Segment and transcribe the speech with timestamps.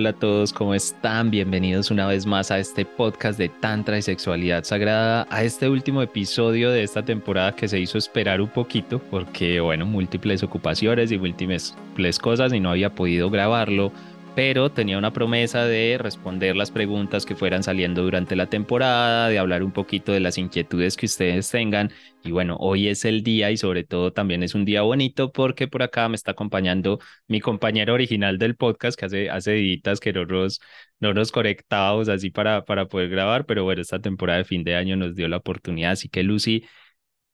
[0.00, 1.30] Hola, a todos, ¿cómo están?
[1.30, 6.00] Bienvenidos una vez más a este podcast de Tantra y Sexualidad Sagrada, a este último
[6.00, 11.18] episodio de esta temporada que se hizo esperar un poquito porque, bueno, múltiples ocupaciones y
[11.18, 11.74] múltiples
[12.18, 13.92] cosas y no había podido grabarlo
[14.40, 19.38] pero tenía una promesa de responder las preguntas que fueran saliendo durante la temporada, de
[19.38, 21.92] hablar un poquito de las inquietudes que ustedes tengan.
[22.24, 25.68] Y bueno, hoy es el día y sobre todo también es un día bonito porque
[25.68, 30.14] por acá me está acompañando mi compañero original del podcast que hace, hace días que
[30.14, 30.58] no nos,
[31.00, 34.74] no nos conectábamos así para, para poder grabar, pero bueno, esta temporada de fin de
[34.74, 35.90] año nos dio la oportunidad.
[35.92, 36.64] Así que Lucy,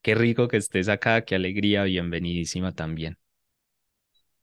[0.03, 3.17] qué rico que estés acá, qué alegría, bienvenidísima también.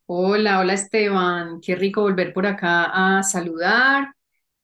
[0.06, 4.14] Hola, hola Esteban, qué rico volver por acá a saludar.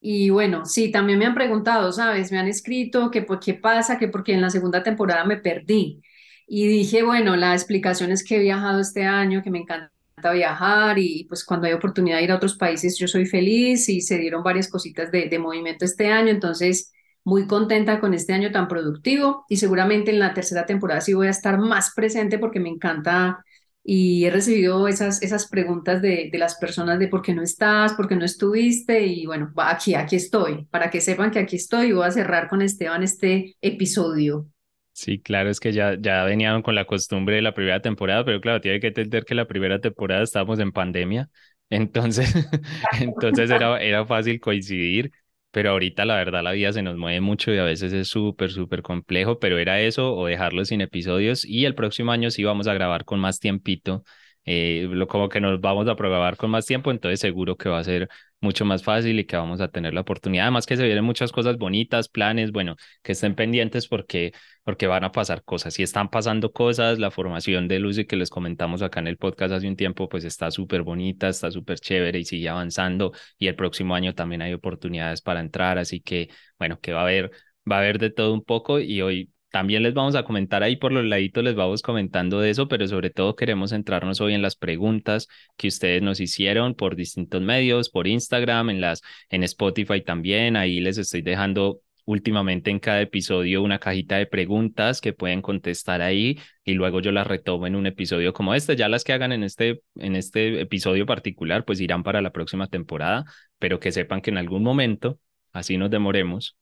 [0.01, 2.31] Y bueno, sí, también me han preguntado, ¿sabes?
[2.31, 6.01] Me han escrito que por qué pasa, que porque en la segunda temporada me perdí.
[6.47, 9.91] Y dije, bueno, la explicación es que he viajado este año, que me encanta
[10.33, 14.01] viajar y pues cuando hay oportunidad de ir a otros países yo soy feliz y
[14.01, 16.91] se dieron varias cositas de, de movimiento este año, entonces
[17.23, 21.27] muy contenta con este año tan productivo y seguramente en la tercera temporada sí voy
[21.27, 23.45] a estar más presente porque me encanta
[23.91, 27.93] y he recibido esas, esas preguntas de, de, las personas de por qué no estás,
[27.93, 31.91] por qué no estuviste y bueno, aquí, aquí estoy, para que sepan que aquí estoy
[31.91, 34.45] voy a cerrar con Esteban este episodio.
[34.91, 38.39] Sí, claro, es que ya, ya venían con la costumbre de la primera temporada, pero
[38.39, 41.27] claro, tiene que entender que la primera temporada estábamos en pandemia,
[41.71, 42.31] entonces,
[43.01, 45.11] entonces era, era fácil coincidir
[45.51, 48.51] pero ahorita la verdad la vida se nos mueve mucho y a veces es súper,
[48.51, 52.67] súper complejo, pero era eso o dejarlo sin episodios y el próximo año sí vamos
[52.67, 54.03] a grabar con más tiempito,
[54.45, 57.79] eh, lo, como que nos vamos a programar con más tiempo, entonces seguro que va
[57.79, 58.09] a ser
[58.41, 60.45] mucho más fácil y que vamos a tener la oportunidad.
[60.45, 64.33] Además que se vienen muchas cosas bonitas, planes, bueno, que estén pendientes porque,
[64.63, 65.73] porque van a pasar cosas.
[65.73, 69.53] Si están pasando cosas, la formación de Lucy que les comentamos acá en el podcast
[69.53, 73.11] hace un tiempo, pues está súper bonita, está súper chévere y sigue avanzando.
[73.37, 77.03] Y el próximo año también hay oportunidades para entrar, así que, bueno, que va a
[77.03, 77.31] haber,
[77.69, 80.75] va a haber de todo un poco y hoy también les vamos a comentar ahí
[80.75, 84.41] por los laditos, les vamos comentando de eso, pero sobre todo queremos centrarnos hoy en
[84.41, 85.27] las preguntas
[85.57, 90.55] que ustedes nos hicieron por distintos medios, por Instagram, en las en Spotify también.
[90.55, 96.01] Ahí les estoy dejando últimamente en cada episodio una cajita de preguntas que pueden contestar
[96.01, 98.75] ahí y luego yo las retomo en un episodio como este.
[98.75, 102.67] Ya las que hagan en este en este episodio particular pues irán para la próxima
[102.67, 103.25] temporada,
[103.59, 105.19] pero que sepan que en algún momento,
[105.53, 106.57] así nos demoremos,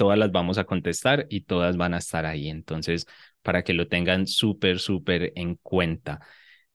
[0.00, 2.48] todas las vamos a contestar y todas van a estar ahí.
[2.48, 3.06] Entonces,
[3.42, 6.20] para que lo tengan súper, súper en cuenta.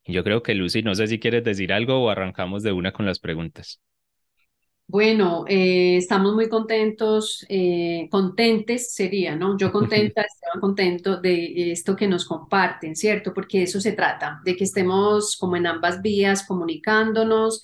[0.06, 3.08] Yo creo que Lucy, no sé si quieres decir algo o arrancamos de una con
[3.08, 3.81] las preguntas.
[4.88, 9.58] Bueno, eh, estamos muy contentos, eh, contentes sería, ¿no?
[9.58, 13.34] Yo contenta, Esteban contento de esto que nos comparten, ¿cierto?
[13.34, 17.64] Porque eso se trata, de que estemos como en ambas vías comunicándonos,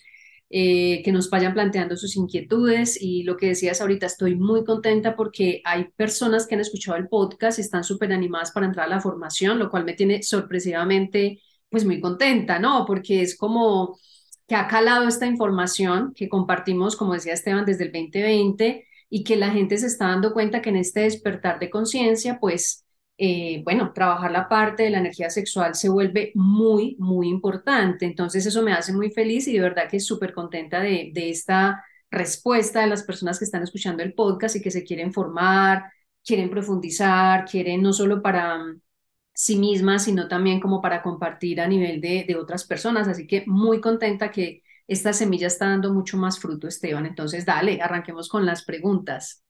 [0.54, 5.16] eh, que nos vayan planteando sus inquietudes y lo que decías ahorita, estoy muy contenta
[5.16, 8.90] porque hay personas que han escuchado el podcast y están súper animadas para entrar a
[8.90, 12.84] la formación, lo cual me tiene sorpresivamente pues muy contenta, ¿no?
[12.86, 13.98] Porque es como
[14.46, 19.38] que ha calado esta información que compartimos, como decía Esteban, desde el 2020 y que
[19.38, 22.86] la gente se está dando cuenta que en este despertar de conciencia, pues
[23.24, 28.06] eh, bueno, trabajar la parte de la energía sexual se vuelve muy, muy importante.
[28.08, 32.82] Entonces eso me hace muy feliz y de verdad que súper contenta de, esta respuesta
[32.82, 35.84] de las personas que están escuchando el podcast y que se quieren formar,
[36.26, 38.82] quieren profundizar, quieren no solo para mm,
[39.34, 43.08] sí mismas, sino también como para compartir a nivel de otras personas.
[43.08, 47.06] Así que muy contenta que esta semilla está dando mucho más fruto, Esteban.
[47.06, 49.44] Entonces, dale, arranquemos con las preguntas.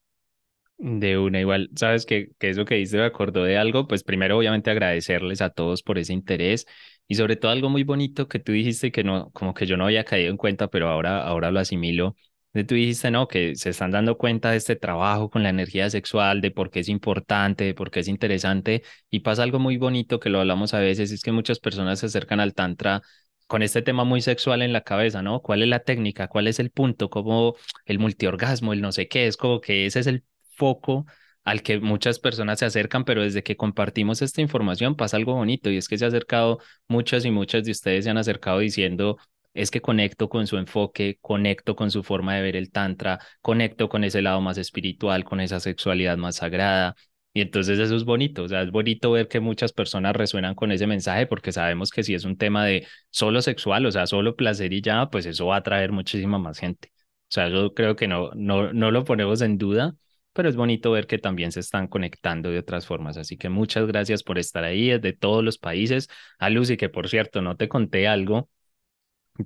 [0.83, 4.35] De una, igual, sabes que, que eso que dice me acordó de algo, pues primero
[4.37, 6.65] obviamente agradecerles a todos por ese interés
[7.07, 9.85] y sobre todo algo muy bonito que tú dijiste que no, como que yo no
[9.85, 12.15] había caído en cuenta, pero ahora, ahora lo asimilo.
[12.53, 15.87] De tú dijiste, no, que se están dando cuenta de este trabajo con la energía
[15.91, 18.81] sexual, de por qué es importante, de por qué es interesante
[19.11, 22.07] y pasa algo muy bonito que lo hablamos a veces, es que muchas personas se
[22.07, 23.01] acercan al tantra
[23.47, 25.41] con este tema muy sexual en la cabeza, ¿no?
[25.41, 26.27] ¿Cuál es la técnica?
[26.27, 27.09] ¿Cuál es el punto?
[27.09, 27.55] Como
[27.85, 30.23] el multiorgasmo, el no sé qué, es como que ese es el
[30.61, 31.05] foco
[31.43, 35.71] al que muchas personas se acercan, pero desde que compartimos esta información pasa algo bonito
[35.71, 39.17] y es que se ha acercado muchas y muchas de ustedes se han acercado diciendo
[39.53, 43.89] es que conecto con su enfoque, conecto con su forma de ver el tantra, conecto
[43.89, 46.95] con ese lado más espiritual, con esa sexualidad más sagrada.
[47.33, 50.71] Y entonces eso es bonito, o sea, es bonito ver que muchas personas resuenan con
[50.71, 54.35] ese mensaje porque sabemos que si es un tema de solo sexual, o sea, solo
[54.35, 56.91] placer y ya, pues eso va a atraer muchísima más gente.
[57.29, 59.95] O sea, yo creo que no, no, no lo ponemos en duda,
[60.33, 63.17] pero es bonito ver que también se están conectando de otras formas.
[63.17, 66.09] Así que muchas gracias por estar ahí desde todos los países.
[66.39, 68.49] A Lucy, que por cierto, no te conté algo,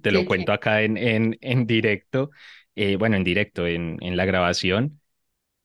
[0.01, 2.31] te lo cuento acá en, en, en directo,
[2.75, 5.01] eh, bueno, en directo, en, en la grabación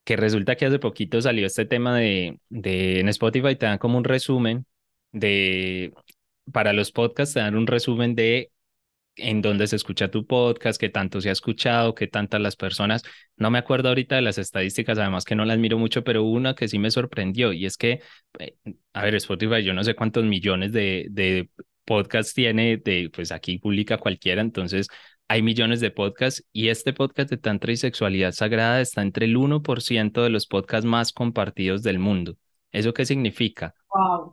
[0.05, 3.99] que resulta que hace poquito salió este tema de, de en Spotify te dan como
[3.99, 4.67] un resumen
[5.13, 5.93] de,
[6.53, 8.53] para los podcasts te dan un resumen de
[9.17, 13.03] en dónde se escucha tu podcast, qué tanto se ha escuchado, qué tantas las personas.
[13.37, 16.55] No me acuerdo ahorita de las estadísticas, además que no las miro mucho, pero una
[16.55, 18.01] que sí me sorprendió y es que,
[18.39, 18.57] eh,
[18.93, 21.51] a ver, Spotify, yo no sé cuántos millones de, de
[21.85, 24.89] podcasts tiene, de, pues aquí publica cualquiera, entonces
[25.29, 29.37] hay millones de podcasts y este podcast de Tantra y Sexualidad Sagrada está entre el
[29.37, 32.37] 1% de los podcasts más compartidos del mundo.
[32.73, 33.75] ¿Eso qué significa?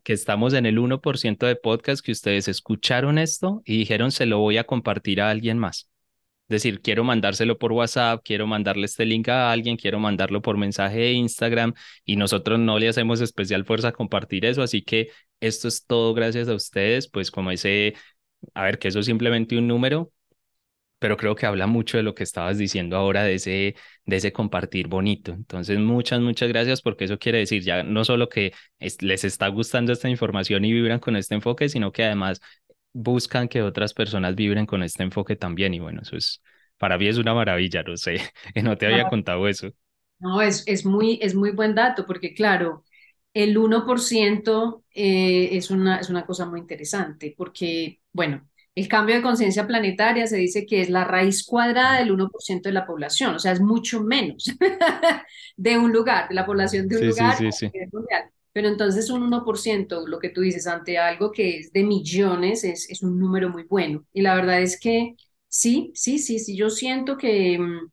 [0.04, 4.40] Que estamos en el 1% de podcasts que ustedes escucharon esto y dijeron se lo
[4.40, 5.90] voy a compartir a alguien más.
[6.50, 10.56] Es decir, quiero mandárselo por WhatsApp, quiero mandarle este link a alguien, quiero mandarlo por
[10.58, 11.74] mensaje de Instagram
[12.06, 14.62] y nosotros no le hacemos especial fuerza a compartir eso.
[14.62, 15.10] Así que
[15.42, 17.96] esto es todo gracias a ustedes, pues como ese,
[18.54, 20.12] a ver, que eso es simplemente un número,
[21.00, 24.34] pero creo que habla mucho de lo que estabas diciendo ahora, de ese, de ese
[24.34, 25.32] compartir bonito.
[25.32, 28.54] Entonces, muchas, muchas gracias porque eso quiere decir ya no solo que
[29.02, 32.42] les está gustando esta información y vibran con este enfoque, sino que además
[32.94, 35.74] buscan que otras personas vibren con este enfoque también.
[35.74, 36.42] Y bueno, eso es,
[36.78, 38.20] para mí es una maravilla, no sé,
[38.64, 39.70] no te había contado eso.
[40.20, 42.84] No, es, es, muy, es muy buen dato porque claro,
[43.34, 49.24] el 1% eh, es, una, es una cosa muy interesante porque, bueno, el cambio de
[49.24, 53.40] conciencia planetaria se dice que es la raíz cuadrada del 1% de la población, o
[53.40, 54.46] sea, es mucho menos
[55.58, 57.38] de un lugar, de la población de un lugar.
[58.54, 62.88] Pero entonces un 1%, lo que tú dices, ante algo que es de millones, es,
[62.92, 64.06] es un número muy bueno.
[64.14, 65.16] Y la verdad es que
[65.48, 67.92] sí, sí, sí, sí, yo siento que, mm,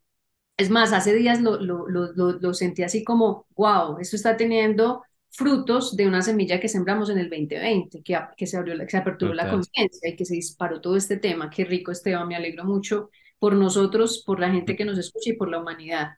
[0.58, 5.02] es más, hace días lo, lo, lo, lo sentí así como, wow, esto está teniendo
[5.36, 8.96] frutos de una semilla que sembramos en el 2020, que, que se, abrió, que se
[8.96, 11.50] aperturó la conciencia y que se disparó todo este tema.
[11.50, 15.36] Qué rico, Esteban, me alegro mucho por nosotros, por la gente que nos escucha y
[15.36, 16.12] por la humanidad.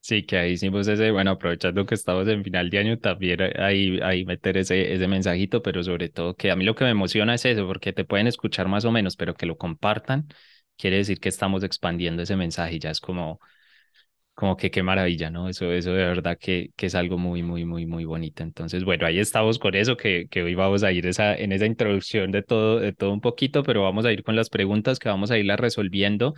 [0.00, 3.98] Sí, que ahí hicimos ese, bueno, aprovechando que estamos en final de año, también ahí,
[4.02, 7.34] ahí meter ese, ese mensajito, pero sobre todo que a mí lo que me emociona
[7.34, 10.28] es eso, porque te pueden escuchar más o menos, pero que lo compartan,
[10.76, 13.40] quiere decir que estamos expandiendo ese mensaje y ya es como,
[14.34, 15.48] como que qué maravilla, ¿no?
[15.48, 18.42] Eso, eso de verdad que, que es algo muy, muy, muy, muy bonito.
[18.42, 21.66] Entonces, bueno, ahí estamos con eso, que, que hoy vamos a ir esa, en esa
[21.66, 25.08] introducción de todo, de todo un poquito, pero vamos a ir con las preguntas que
[25.08, 26.34] vamos a irlas resolviendo.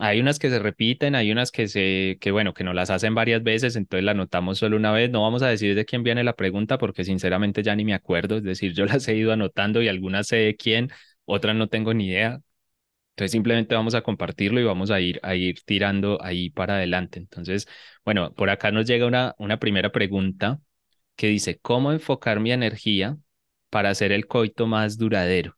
[0.00, 3.14] Hay unas que se repiten, hay unas que se, que bueno, que nos las hacen
[3.14, 5.10] varias veces, entonces la anotamos solo una vez.
[5.10, 8.38] No vamos a decir de quién viene la pregunta porque sinceramente ya ni me acuerdo,
[8.38, 10.90] es decir, yo las he ido anotando y algunas sé de quién,
[11.26, 12.40] otras no tengo ni idea.
[13.14, 17.20] Entonces simplemente vamos a compartirlo y vamos a ir, a ir tirando ahí para adelante.
[17.20, 17.68] Entonces,
[18.04, 20.58] bueno, por acá nos llega una, una primera pregunta
[21.14, 23.16] que dice, ¿cómo enfocar mi energía
[23.70, 25.56] para hacer el coito más duradero?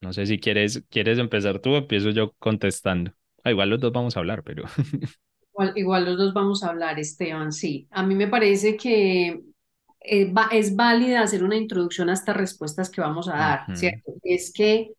[0.00, 3.12] No sé si quieres, quieres empezar tú o empiezo yo contestando.
[3.42, 4.62] Ah, igual los dos vamos a hablar, pero...
[5.56, 7.86] Igual, igual los dos vamos a hablar, Esteban, sí.
[7.92, 9.40] A mí me parece que
[10.00, 14.14] eh, es válida hacer una introducción a estas respuestas que vamos a dar, ¿cierto?
[14.24, 14.90] Es que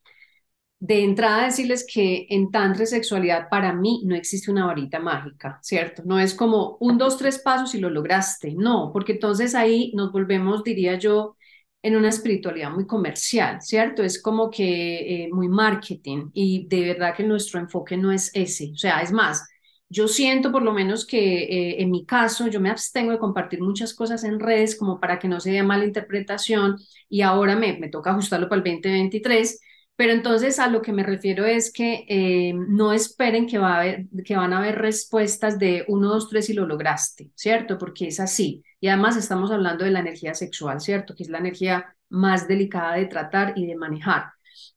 [0.80, 6.04] de entrada decirles que en tantra sexualidad para mí no existe una varita mágica, ¿cierto?
[6.06, 10.12] No es como un, dos, tres pasos y lo lograste, no, porque entonces ahí nos
[10.12, 11.38] volvemos, diría yo,
[11.82, 14.04] en una espiritualidad muy comercial, ¿cierto?
[14.04, 18.72] Es como que eh, muy marketing y de verdad que nuestro enfoque no es ese,
[18.74, 19.48] o sea, es más,
[19.90, 23.62] yo siento por lo menos que eh, en mi caso yo me abstengo de compartir
[23.62, 27.78] muchas cosas en redes como para que no se dé mala interpretación y ahora me,
[27.80, 29.60] me toca ajustarlo para el 2023
[29.96, 33.84] pero entonces a lo que me refiero es que eh, no esperen que, va
[34.26, 37.78] que van a haber respuestas de 1, 2, 3 y lo lograste, ¿cierto?
[37.78, 38.64] Porque es así.
[38.82, 41.16] Y además estamos hablando de la energía sexual, ¿cierto?
[41.16, 44.26] Que es la energía más delicada de tratar y de manejar.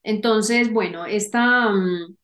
[0.02, 2.16] Entonces, bueno, esta, mm,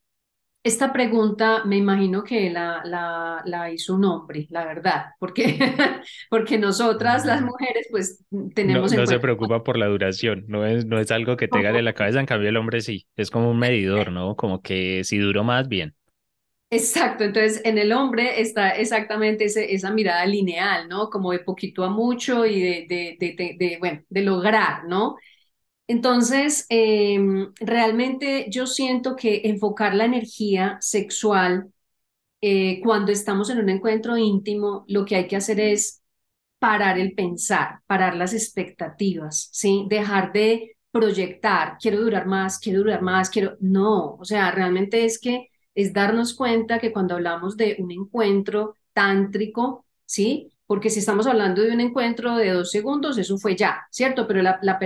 [0.64, 5.59] esta pregunta me imagino que la, la, la hizo un hombre, la verdad, porque,
[6.30, 8.92] porque nosotras las mujeres pues tenemos...
[8.92, 11.85] No, no se preocupa por la duración, no es, no es algo que tenga en
[11.85, 14.37] la cabeza, en cambio el hombre sí, es como un medidor, ¿no?
[14.37, 15.94] Como que si duró más bien.
[16.71, 21.09] Exacto, entonces en el hombre está exactamente ese, esa mirada lineal, ¿no?
[21.09, 25.16] Como de poquito a mucho y de, de, de, de bueno, de lograr, ¿no?
[25.86, 31.70] Entonces, em, realmente yo siento que enfocar la energía sexual
[32.42, 36.02] eh, cuando estamos en un encuentro íntimo, lo que hay que hacer es
[36.60, 39.86] parar el pensar, parar las expectativas, ¿sí?
[39.90, 43.56] Dejar de proyectar, quiero durar más, quiero durar más, quiero...
[43.60, 48.76] No, o sea, realmente es que es darnos cuenta que cuando hablamos de un encuentro
[48.94, 50.53] tántrico, ¿sí?
[50.66, 54.26] Porque si estamos hablando de un encuentro de dos segundos, eso fue ya, ¿cierto?
[54.26, 54.78] Pero la, la,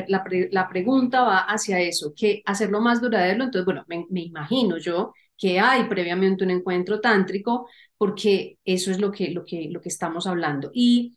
[0.51, 5.13] la, pregunta va hacia eso, que hacerlo más duradero, entonces, bueno, me, me imagino yo
[5.37, 9.89] que hay previamente un encuentro tántrico, porque eso es lo que, lo que, lo que
[9.89, 10.71] estamos hablando.
[10.75, 11.17] Y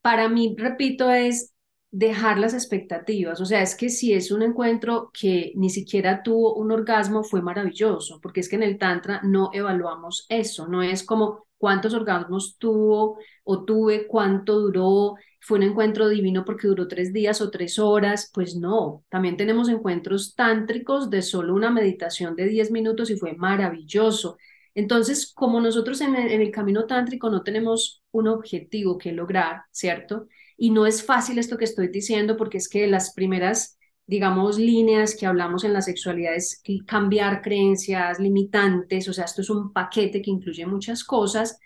[0.00, 1.52] para mí, repito, es
[1.90, 3.40] dejar las expectativas.
[3.40, 7.42] O sea, es que si es un encuentro que ni siquiera tuvo un orgasmo, fue
[7.42, 12.56] maravilloso, porque es que en el Tantra no evaluamos eso, no es como cuántos orgasmos
[12.58, 17.78] tuvo o tuve, cuánto duró, fue un encuentro divino porque duró tres días o tres
[17.78, 23.16] horas, pues no, también tenemos encuentros tántricos de solo una meditación de diez minutos y
[23.16, 24.36] fue maravilloso.
[24.74, 29.62] Entonces, como nosotros en el, en el camino tántrico no tenemos un objetivo que lograr,
[29.72, 30.26] ¿cierto?
[30.56, 33.77] Y no es fácil esto que estoy diciendo porque es que las primeras
[34.08, 39.50] digamos, líneas que hablamos en la sexualidad es cambiar creencias limitantes, o sea, esto es
[39.50, 41.60] un paquete que incluye muchas cosas.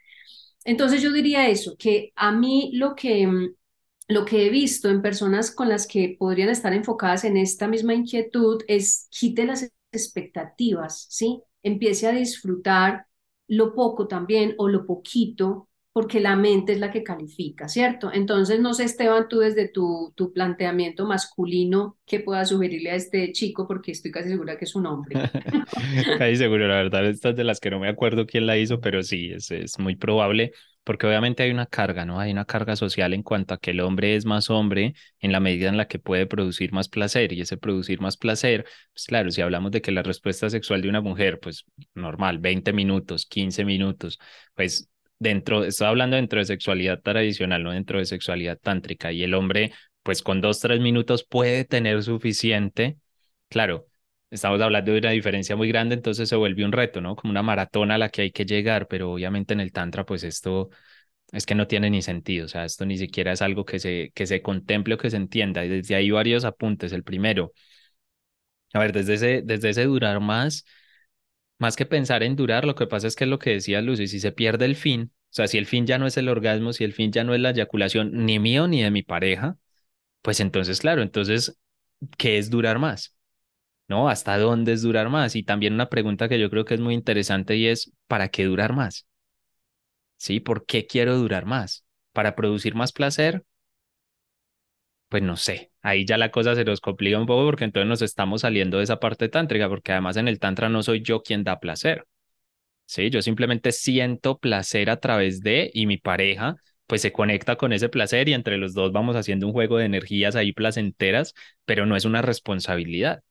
[0.65, 3.55] Entonces yo diría eso, que a mí lo que, mm,
[4.09, 7.95] lo que he visto en personas con las que podrían estar enfocadas en esta misma
[7.95, 11.43] inquietud es quite las expectativas, ¿sí?
[11.63, 13.07] Empiece a disfrutar
[13.49, 18.11] lo poco también o lo poquito porque la mente es la que califica, ¿cierto?
[18.13, 23.31] Entonces, no sé, Esteban, tú desde tu, tu planteamiento masculino, ¿qué puedas sugerirle a este
[23.33, 23.69] chico?
[23.69, 25.17] Porque estoy casi segura que es un hombre.
[26.19, 29.03] casi seguro, la verdad, estas de las que no me acuerdo quién la hizo, pero
[29.03, 32.19] sí, es, es muy probable, porque obviamente hay una carga, ¿no?
[32.19, 35.41] Hay una carga social en cuanto a que el hombre es más hombre en la
[35.41, 39.31] medida en la que puede producir más placer, y ese producir más placer, pues claro,
[39.31, 43.65] si hablamos de que la respuesta sexual de una mujer, pues normal, 20 minutos, 15
[43.67, 44.19] minutos,
[44.55, 44.89] pues
[45.23, 49.73] dentro, estoy hablando dentro de sexualidad tradicional, no dentro de sexualidad tántrica, y el hombre,
[50.03, 52.99] pues con dos, tres minutos puede tener suficiente,
[53.49, 53.87] claro,
[54.31, 57.17] estamos hablando de una diferencia muy grande, entonces se vuelve un reto, ¿no?
[57.17, 60.25] Como una maratona a la que hay que llegar, pero obviamente en el tantra, pues
[60.25, 60.71] esto
[61.33, 64.13] es que no tiene ni sentido, o sea, esto ni siquiera es algo que se,
[64.15, 66.93] que se contemple o que se entienda, y desde ahí varios apuntes.
[66.93, 67.53] El primero,
[68.73, 70.65] a ver, desde desde ese durar más,
[71.63, 74.09] más que pensar en durar, lo que pasa es que es lo que decía Lucy,
[74.09, 76.73] si se pierde el fin, o sea, si el fin ya no es el orgasmo,
[76.73, 79.57] si el fin ya no es la eyaculación, ni mío ni de mi pareja,
[80.23, 81.59] pues entonces, claro, entonces,
[82.19, 83.17] ¿qué es durar más?
[83.89, 84.09] ¿No?
[84.09, 85.37] ¿Hasta dónde es durar más?
[85.37, 88.45] Y también una pregunta que yo creo que es muy interesante y es, ¿para qué
[88.45, 89.07] durar más?
[90.17, 90.41] ¿Sí?
[90.41, 91.85] ¿Por qué quiero durar más?
[92.13, 93.45] ¿Para producir más placer?
[95.09, 98.03] Pues no sé, ahí ya la cosa se nos complica un poco porque entonces nos
[98.03, 101.45] estamos saliendo de esa parte tántrica, porque además en el tantra no soy yo quien
[101.45, 102.07] da placer.
[102.87, 107.73] Sí, yo simplemente siento placer a través de y mi pareja pues se conecta con
[107.73, 111.33] ese placer y entre los dos vamos haciendo un juego de energías ahí placenteras,
[111.65, 113.23] pero no es una responsabilidad.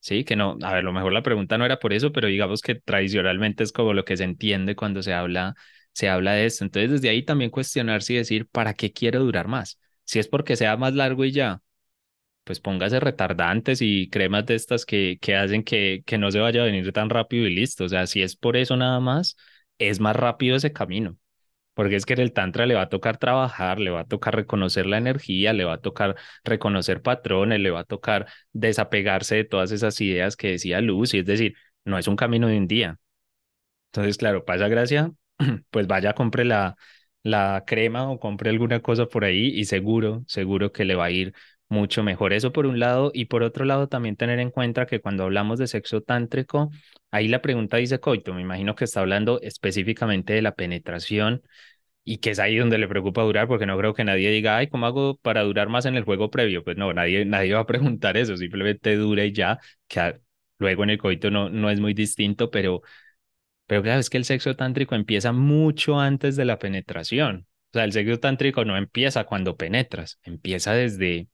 [0.00, 2.60] Sí, que no, a ver, lo mejor la pregunta no era por eso, pero digamos
[2.60, 5.54] que tradicionalmente es como lo que se entiende cuando se habla
[5.92, 6.64] se habla de esto.
[6.64, 9.78] Entonces, desde ahí también cuestionarse y decir, ¿para qué quiero durar más?
[10.04, 11.62] Si es porque sea más largo y ya,
[12.44, 16.62] pues póngase retardantes y cremas de estas que, que hacen que, que no se vaya
[16.62, 17.84] a venir tan rápido y listo.
[17.84, 19.36] O sea, si es por eso nada más,
[19.78, 21.16] es más rápido ese camino.
[21.74, 24.36] Porque es que en el Tantra le va a tocar trabajar, le va a tocar
[24.36, 29.44] reconocer la energía, le va a tocar reconocer patrones, le va a tocar desapegarse de
[29.44, 31.14] todas esas ideas que decía Luz.
[31.14, 32.98] Y es decir, no es un camino de un día.
[33.92, 35.12] Entonces, claro, pasa gracia,
[35.70, 36.76] pues vaya, compre la,
[37.22, 41.10] la crema o compre alguna cosa por ahí y seguro, seguro que le va a
[41.10, 41.34] ir
[41.74, 42.32] mucho mejor.
[42.32, 45.58] Eso por un lado y por otro lado también tener en cuenta que cuando hablamos
[45.58, 46.70] de sexo tántrico,
[47.10, 51.42] ahí la pregunta dice coito, me imagino que está hablando específicamente de la penetración
[52.04, 54.68] y que es ahí donde le preocupa durar porque no creo que nadie diga, ay,
[54.68, 56.64] ¿cómo hago para durar más en el juego previo?
[56.64, 60.20] Pues no, nadie, nadie va a preguntar eso, simplemente dura y ya, que
[60.58, 62.82] luego en el coito no, no es muy distinto, pero
[63.66, 67.46] pero claro, es que el sexo tántrico empieza mucho antes de la penetración.
[67.72, 71.28] O sea, el sexo tántrico no empieza cuando penetras, empieza desde...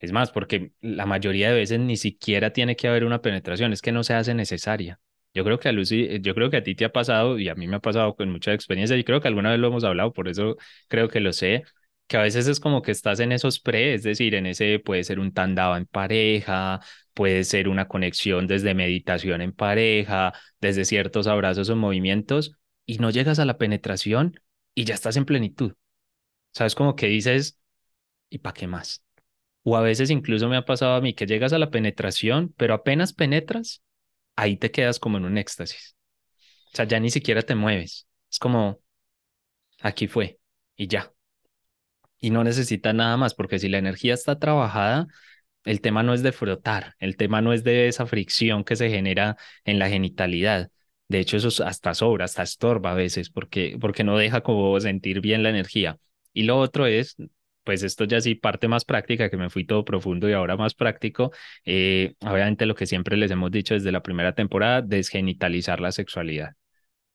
[0.00, 3.82] Es más, porque la mayoría de veces ni siquiera tiene que haber una penetración, es
[3.82, 4.98] que no se hace necesaria.
[5.34, 7.54] Yo creo que a Lucy, yo creo que a ti te ha pasado y a
[7.54, 10.12] mí me ha pasado con mucha experiencia y creo que alguna vez lo hemos hablado,
[10.12, 10.56] por eso
[10.88, 11.64] creo que lo sé,
[12.08, 15.04] que a veces es como que estás en esos pre, es decir, en ese puede
[15.04, 16.80] ser un tandava en pareja,
[17.14, 23.10] puede ser una conexión desde meditación en pareja, desde ciertos abrazos o movimientos, y no
[23.10, 24.40] llegas a la penetración
[24.74, 25.74] y ya estás en plenitud.
[26.52, 26.74] ¿Sabes?
[26.74, 27.60] Como que dices,
[28.30, 29.04] ¿y para qué más?
[29.62, 32.74] O a veces incluso me ha pasado a mí que llegas a la penetración, pero
[32.74, 33.82] apenas penetras,
[34.36, 35.96] ahí te quedas como en un éxtasis.
[36.72, 38.08] O sea, ya ni siquiera te mueves.
[38.30, 38.80] Es como,
[39.80, 40.38] aquí fue
[40.76, 41.12] y ya.
[42.18, 45.06] y no necesitas nada más, porque si la energía está trabajada,
[45.64, 48.90] el tema no es de frotar, el tema no es de esa fricción que se
[48.90, 50.70] genera en la genitalidad.
[51.08, 55.20] De hecho, eso hasta sobra, hasta estorba a veces, porque, porque no deja como sentir
[55.20, 55.98] bien la energía.
[56.32, 57.16] Y lo otro es,
[57.64, 60.74] pues esto ya sí parte más práctica, que me fui todo profundo y ahora más
[60.74, 61.32] práctico.
[61.64, 66.50] Eh, obviamente lo que siempre les hemos dicho desde la primera temporada, desgenitalizar la sexualidad.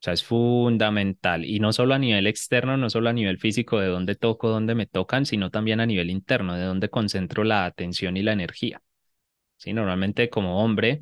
[0.02, 1.46] O sea, es fundamental.
[1.46, 4.75] Y no solo a nivel externo, no solo a nivel físico, de dónde toco, dónde
[4.75, 8.82] me tocan, sino también a nivel interno, de dónde concentro la atención y la energía.
[9.58, 11.02] Sí, normalmente como hombre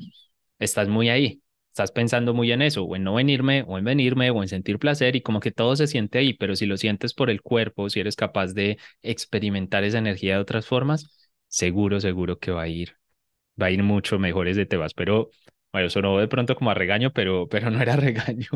[0.59, 1.42] estás muy ahí,
[1.73, 4.77] estás pensando muy en eso, o en no venirme, o en venirme, o en sentir
[4.79, 7.89] placer, y como que todo se siente ahí, pero si lo sientes por el cuerpo,
[7.89, 12.67] si eres capaz de experimentar esa energía de otras formas, seguro, seguro que va a
[12.67, 12.95] ir,
[13.61, 14.93] va a ir mucho mejor ese te vas.
[14.93, 15.31] Pero
[15.73, 18.47] bueno, sonó de pronto como a regaño, pero, pero no era regaño.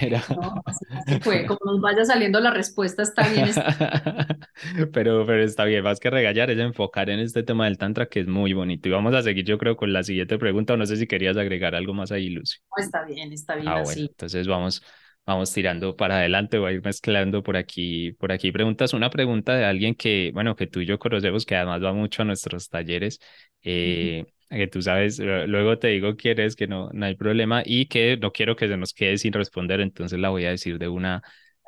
[0.00, 0.20] Era...
[0.28, 0.84] No, así,
[1.20, 1.46] fue.
[1.46, 3.50] Como nos vaya saliendo la respuesta, está bien.
[4.92, 8.18] pero, pero está bien, más que regañar es enfocar en este tema del Tantra que
[8.18, 8.88] es muy bonito.
[8.88, 10.76] Y vamos a seguir, yo creo, con la siguiente pregunta.
[10.76, 12.58] No sé si querías agregar algo más ahí, Lucy.
[12.76, 13.68] está bien, está bien.
[13.68, 14.82] Ah, bueno, entonces vamos,
[15.24, 18.92] vamos tirando para adelante, voy a ir mezclando por aquí, por aquí preguntas.
[18.92, 22.22] Una pregunta de alguien que, bueno, que tú y yo conocemos, que además va mucho
[22.22, 23.20] a nuestros talleres.
[23.62, 28.16] Eh, que tú sabes, luego te digo quieres que no, no hay problema y que
[28.16, 31.22] no quiero que se nos quede sin responder, entonces la voy a decir de una,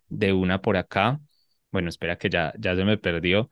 [0.08, 1.20] de una por acá.
[1.70, 3.50] Bueno, espera que ya, ya se me perdió.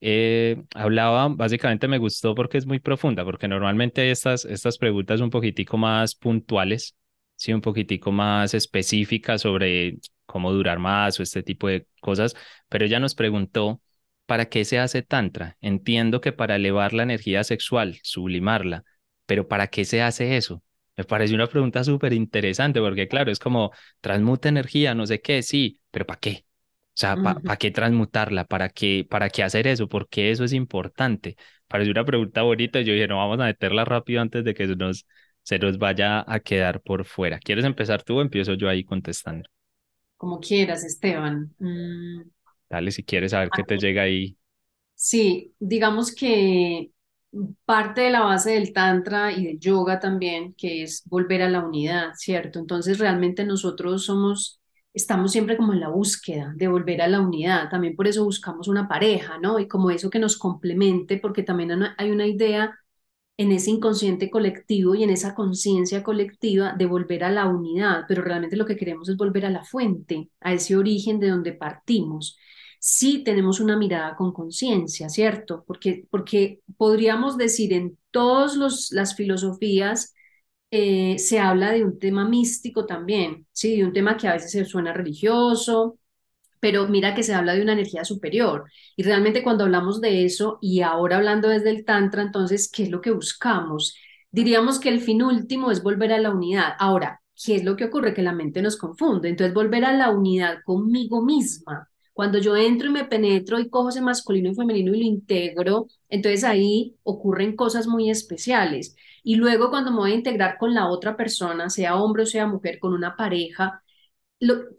[0.00, 5.30] Eh, hablaba, básicamente me gustó porque es muy profunda, porque normalmente estas, estas preguntas un
[5.30, 6.96] poquitico más puntuales,
[7.36, 12.34] sí, un poquitico más específicas sobre cómo durar más o este tipo de cosas,
[12.68, 13.80] pero ella nos preguntó
[14.26, 15.56] ¿para qué se hace tantra?
[15.60, 18.84] Entiendo que para elevar la energía sexual, sublimarla,
[19.26, 20.62] pero ¿para qué se hace eso?
[20.96, 25.42] Me parece una pregunta súper interesante porque, claro, es como transmuta energía, no sé qué,
[25.42, 26.46] sí, pero ¿para qué?
[26.94, 28.44] O sea, ¿para qué transmutarla?
[28.46, 29.86] ¿Para qué, ¿Para qué hacer eso?
[29.88, 31.36] ¿Por qué eso es importante?
[31.68, 32.80] Parece una pregunta bonita.
[32.80, 35.06] Yo dije, no, vamos a meterla rápido antes de que se nos,
[35.42, 37.38] se nos vaya a quedar por fuera.
[37.38, 39.48] ¿Quieres empezar tú o empiezo yo ahí contestando?
[40.16, 41.54] Como quieras, Esteban.
[41.58, 42.22] Mm,
[42.70, 44.36] Dale, si quieres saber qué te llega ahí.
[44.94, 46.90] Sí, digamos que
[47.66, 51.60] parte de la base del tantra y del yoga también, que es volver a la
[51.64, 52.58] unidad, ¿cierto?
[52.58, 54.60] Entonces realmente nosotros somos,
[54.94, 58.68] estamos siempre como en la búsqueda de volver a la unidad, también por eso buscamos
[58.68, 59.58] una pareja, ¿no?
[59.58, 62.74] Y como eso que nos complemente, porque también hay una idea
[63.38, 68.22] en ese inconsciente colectivo y en esa conciencia colectiva de volver a la unidad, pero
[68.22, 72.38] realmente lo que queremos es volver a la fuente, a ese origen de donde partimos
[72.78, 75.64] sí tenemos una mirada con conciencia, ¿cierto?
[75.66, 78.56] Porque, porque podríamos decir en todas
[78.92, 80.14] las filosofías
[80.70, 83.76] eh, se habla de un tema místico también, ¿sí?
[83.78, 85.98] De un tema que a veces se suena religioso,
[86.60, 88.64] pero mira que se habla de una energía superior.
[88.96, 92.90] Y realmente cuando hablamos de eso, y ahora hablando desde el Tantra, entonces, ¿qué es
[92.90, 93.96] lo que buscamos?
[94.30, 96.74] Diríamos que el fin último es volver a la unidad.
[96.78, 98.14] Ahora, ¿qué es lo que ocurre?
[98.14, 99.28] Que la mente nos confunde.
[99.28, 103.90] Entonces, volver a la unidad conmigo misma, cuando yo entro y me penetro y cojo
[103.90, 108.96] ese masculino y femenino y lo integro, entonces ahí ocurren cosas muy especiales.
[109.22, 112.46] Y luego cuando me voy a integrar con la otra persona, sea hombre o sea
[112.46, 113.82] mujer, con una pareja,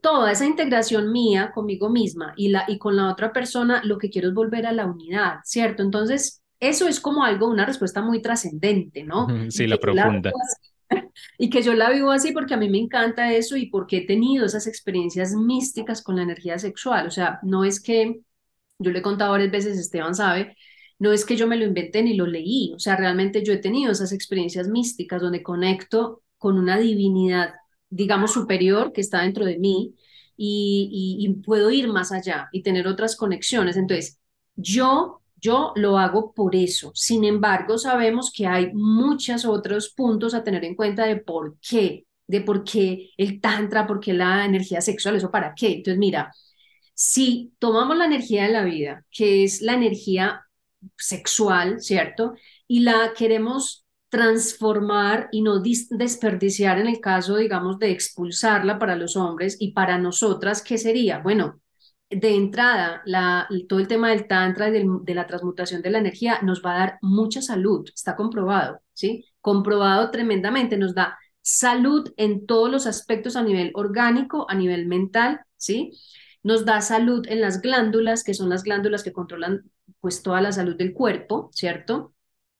[0.01, 4.09] toda esa integración mía conmigo misma y, la, y con la otra persona, lo que
[4.09, 5.83] quiero es volver a la unidad, ¿cierto?
[5.83, 9.27] Entonces, eso es como algo, una respuesta muy trascendente, ¿no?
[9.51, 10.31] Sí, la profunda.
[11.37, 14.05] y que yo la vivo así porque a mí me encanta eso y porque he
[14.05, 17.07] tenido esas experiencias místicas con la energía sexual.
[17.07, 18.21] O sea, no es que,
[18.79, 20.55] yo le he contado varias veces, Esteban sabe,
[20.99, 23.57] no es que yo me lo inventé ni lo leí, o sea, realmente yo he
[23.57, 27.53] tenido esas experiencias místicas donde conecto con una divinidad,
[27.89, 29.95] digamos, superior que está dentro de mí
[30.35, 33.77] y, y puedo ir más allá y tener otras conexiones.
[33.77, 34.19] Entonces,
[34.55, 36.91] yo yo lo hago por eso.
[36.95, 42.05] Sin embargo, sabemos que hay muchos otros puntos a tener en cuenta de por qué,
[42.27, 45.73] de por qué el tantra, por qué la energía sexual, eso para qué.
[45.73, 46.33] Entonces, mira,
[46.93, 50.47] si tomamos la energía de la vida, que es la energía
[50.97, 52.33] sexual, ¿cierto?
[52.67, 59.15] Y la queremos transformar y no desperdiciar en el caso, digamos, de expulsarla para los
[59.17, 61.19] hombres y para nosotras, ¿qué sería?
[61.19, 61.61] Bueno,
[62.09, 63.03] de entrada,
[63.67, 66.79] todo el tema del tantra y de la transmutación de la energía nos va a
[66.79, 69.25] dar mucha salud, está comprobado, ¿sí?
[69.41, 75.41] Comprobado tremendamente, nos da salud en todos los aspectos a nivel orgánico, a nivel mental,
[75.57, 75.91] ¿sí?
[76.43, 80.51] Nos da salud en las glándulas, que son las glándulas que controlan pues toda la
[80.51, 82.13] salud del cuerpo, ¿cierto?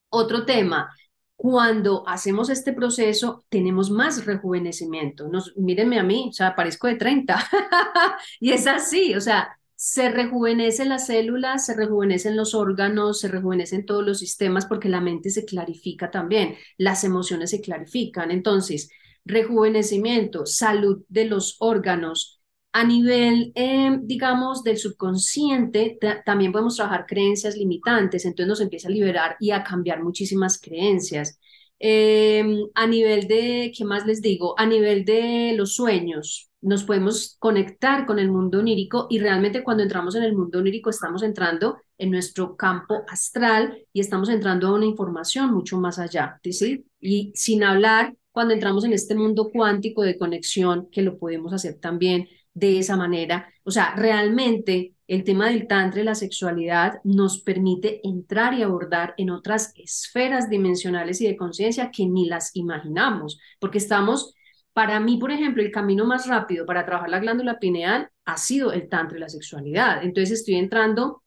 [0.10, 0.90] Otro tema,
[1.38, 5.30] cuando hacemos este proceso, tenemos más rejuvenecimiento.
[5.30, 7.40] Nos, mírenme a mí, o sea, parezco de 30.
[8.40, 13.86] y es así, o sea, se rejuvenecen las células, se rejuvenecen los órganos, se rejuvenecen
[13.86, 18.32] todos los sistemas porque la mente se clarifica también, las emociones se clarifican.
[18.32, 18.90] Entonces,
[19.24, 22.37] rejuvenecimiento, salud de los órganos.
[22.74, 28.92] A nivel, eh, digamos, del subconsciente, también podemos trabajar creencias limitantes, entonces nos empieza a
[28.92, 31.40] liberar y a cambiar muchísimas creencias.
[31.80, 32.44] Eh,
[32.76, 34.54] a nivel de, ¿qué más les digo?
[34.60, 39.84] A nivel de los sueños, nos podemos conectar con el mundo onírico y realmente cuando
[39.84, 44.74] entramos en el mundo onírico estamos entrando en nuestro campo astral y estamos entrando a
[44.74, 46.86] una información mucho más allá, ¿sí?
[47.00, 51.80] Y sin hablar cuando entramos en este mundo cuántico de conexión, que lo podemos hacer
[51.80, 53.54] también de esa manera.
[53.64, 59.14] O sea, realmente el tema del tantra y la sexualidad nos permite entrar y abordar
[59.18, 64.34] en otras esferas dimensionales y de conciencia que ni las imaginamos, porque estamos,
[64.74, 68.72] para mí, por ejemplo, el camino más rápido para trabajar la glándula pineal ha sido
[68.72, 70.04] el tantra y la sexualidad.
[70.04, 71.24] Entonces estoy entrando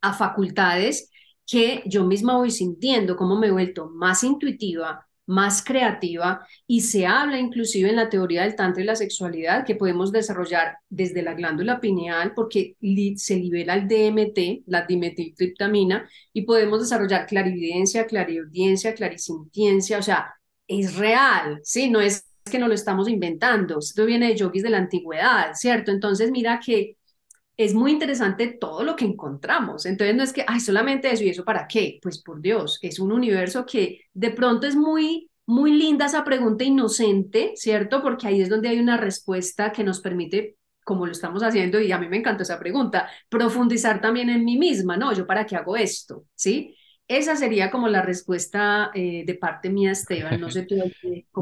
[0.00, 1.10] a facultades
[1.46, 7.06] que yo misma voy sintiendo cómo me he vuelto más intuitiva, más creativa y se
[7.06, 11.34] habla inclusive en la teoría del tantra y la sexualidad que podemos desarrollar desde la
[11.34, 12.74] glándula pineal porque
[13.16, 20.34] se libera el DMT, la dimetiltriptamina, y podemos desarrollar clarividencia, clariaudiencia, clarisintiencia, o sea,
[20.66, 21.88] es real, ¿sí?
[21.88, 25.92] No es que no lo estamos inventando, esto viene de yogis de la antigüedad, ¿cierto?
[25.92, 26.96] Entonces mira que
[27.56, 29.84] es muy interesante todo lo que encontramos.
[29.86, 31.98] Entonces no es que, ay, solamente eso y eso para qué.
[32.02, 36.64] Pues por Dios, es un universo que de pronto es muy, muy linda esa pregunta
[36.64, 38.02] inocente, ¿cierto?
[38.02, 41.92] Porque ahí es donde hay una respuesta que nos permite, como lo estamos haciendo, y
[41.92, 45.12] a mí me encantó esa pregunta, profundizar también en mí misma, ¿no?
[45.12, 46.24] ¿Yo para qué hago esto?
[46.34, 46.76] ¿Sí?
[47.06, 50.40] Esa sería como la respuesta eh, de parte mía, Esteban.
[50.40, 50.76] No sé tú.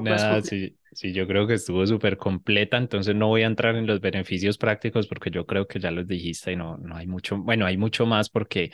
[0.01, 3.87] Nada, sí, sí, yo creo que estuvo súper completa, entonces no voy a entrar en
[3.87, 7.37] los beneficios prácticos porque yo creo que ya los dijiste y no, no hay mucho,
[7.39, 8.71] bueno, hay mucho más porque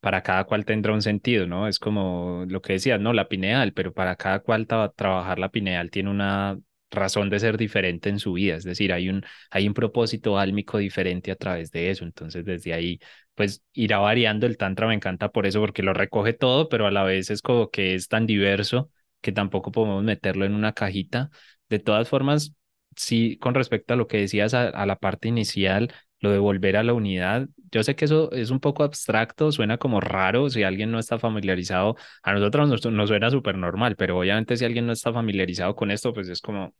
[0.00, 1.68] para cada cual tendrá un sentido, ¿no?
[1.68, 3.12] Es como lo que decías, ¿no?
[3.12, 6.58] La pineal, pero para cada cual trabajar la pineal tiene una
[6.90, 10.78] razón de ser diferente en su vida, es decir, hay un, hay un propósito álmico
[10.78, 13.00] diferente a través de eso, entonces desde ahí
[13.34, 16.90] pues irá variando el tantra, me encanta por eso, porque lo recoge todo, pero a
[16.90, 18.90] la vez es como que es tan diverso
[19.22, 21.30] que tampoco podemos meterlo en una cajita.
[21.70, 22.54] De todas formas,
[22.96, 26.82] sí, con respecto a lo que decías a, la parte inicial, lo de volver a
[26.82, 30.90] la unidad, yo sé que eso es un poco abstracto, suena como raro, si alguien
[30.92, 34.92] no está familiarizado, a nosotros nos, nos suena súper normal, pero obviamente si alguien no
[34.92, 36.74] está familiarizado con esto, pues es como,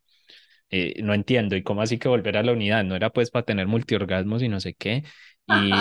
[0.69, 2.83] eh, no entiendo, ¿y cómo así que volver a la unidad?
[2.83, 5.03] No era pues para tener multiorgasmos y no sé qué.
[5.45, 5.71] Y,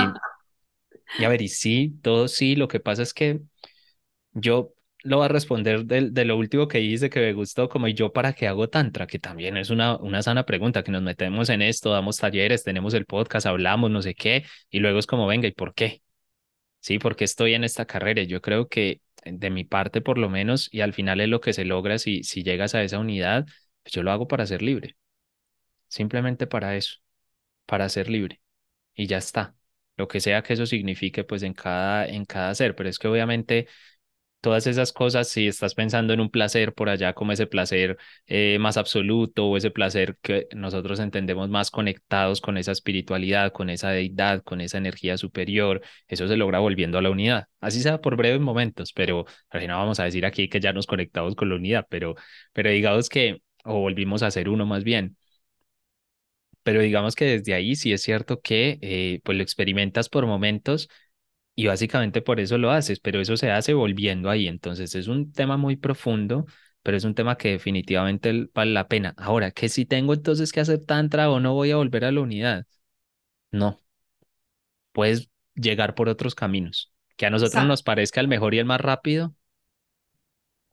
[1.19, 3.41] y a ver, y sí, todo sí, lo que pasa es que
[4.33, 7.89] yo lo voy a responder de, de lo último que dice que me gustó, como
[7.89, 9.07] ¿y yo para qué hago tantra?
[9.07, 12.95] Que también es una, una sana pregunta, que nos metemos en esto, damos talleres, tenemos
[12.95, 16.03] el podcast, hablamos, no sé qué, y luego es como, venga, ¿y por qué?
[16.81, 18.23] Sí, porque estoy en esta carrera.
[18.25, 21.53] Yo creo que de mi parte, por lo menos, y al final es lo que
[21.53, 23.47] se logra si, si llegas a esa unidad,
[23.83, 24.97] pues yo lo hago para ser libre.
[25.89, 26.97] Simplemente para eso,
[27.67, 28.41] para ser libre.
[28.95, 29.57] Y ya está
[29.99, 33.09] lo que sea que eso signifique pues en cada, en cada ser, pero es que
[33.09, 33.69] obviamente
[34.43, 38.59] todas esas cosas, si estás pensando en un placer por allá como ese placer eh,
[38.61, 43.91] más absoluto o ese placer que nosotros entendemos más conectados con esa espiritualidad, con esa
[43.91, 48.17] deidad, con esa energía superior, eso se logra volviendo a la unidad, así sea por
[48.17, 51.57] breves momentos, pero al no vamos a decir aquí que ya nos conectamos con la
[51.57, 52.15] unidad, pero,
[52.53, 55.17] pero digamos que, o volvimos a ser uno más bien,
[56.63, 60.89] pero digamos que desde ahí sí es cierto que eh, pues lo experimentas por momentos
[61.55, 64.49] y básicamente por eso lo haces, pero eso se hace volviendo ahí.
[64.49, 66.47] Entonces es un tema muy profundo,
[66.83, 69.15] pero es un tema que definitivamente vale la pena.
[69.19, 72.21] Ahora, ¿qué si tengo entonces que hacer tantra o no voy a volver a la
[72.21, 72.67] unidad?
[73.53, 73.81] No,
[74.93, 76.93] puedes llegar por otros caminos.
[77.17, 79.35] Que a nosotros nos parezca el mejor y el más rápido,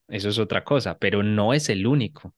[0.07, 2.35] eso es otra cosa, pero no es el único.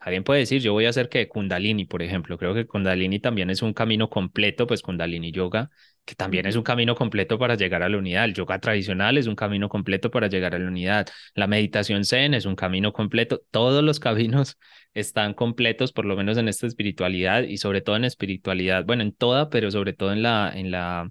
[0.00, 2.38] Alguien puede decir, yo voy a hacer que Kundalini, por ejemplo.
[2.38, 5.70] Creo que Kundalini también es un camino completo, pues Kundalini Yoga,
[6.08, 8.24] que también es un camino completo para llegar a la unidad.
[8.24, 11.06] El yoga tradicional es un camino completo para llegar a la unidad.
[11.34, 13.42] La meditación zen es un camino completo.
[13.50, 14.58] Todos los caminos
[14.94, 19.12] están completos, por lo menos en esta espiritualidad y sobre todo en espiritualidad, bueno, en
[19.12, 21.10] toda, pero sobre todo en la, en la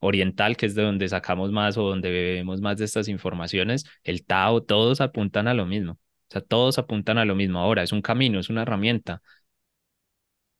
[0.00, 3.84] oriental, que es de donde sacamos más o donde bebemos más de estas informaciones.
[4.02, 7.58] El Tao, todos apuntan a lo mismo o sea, todos apuntan a lo mismo.
[7.58, 9.22] Ahora, es un camino, es una herramienta.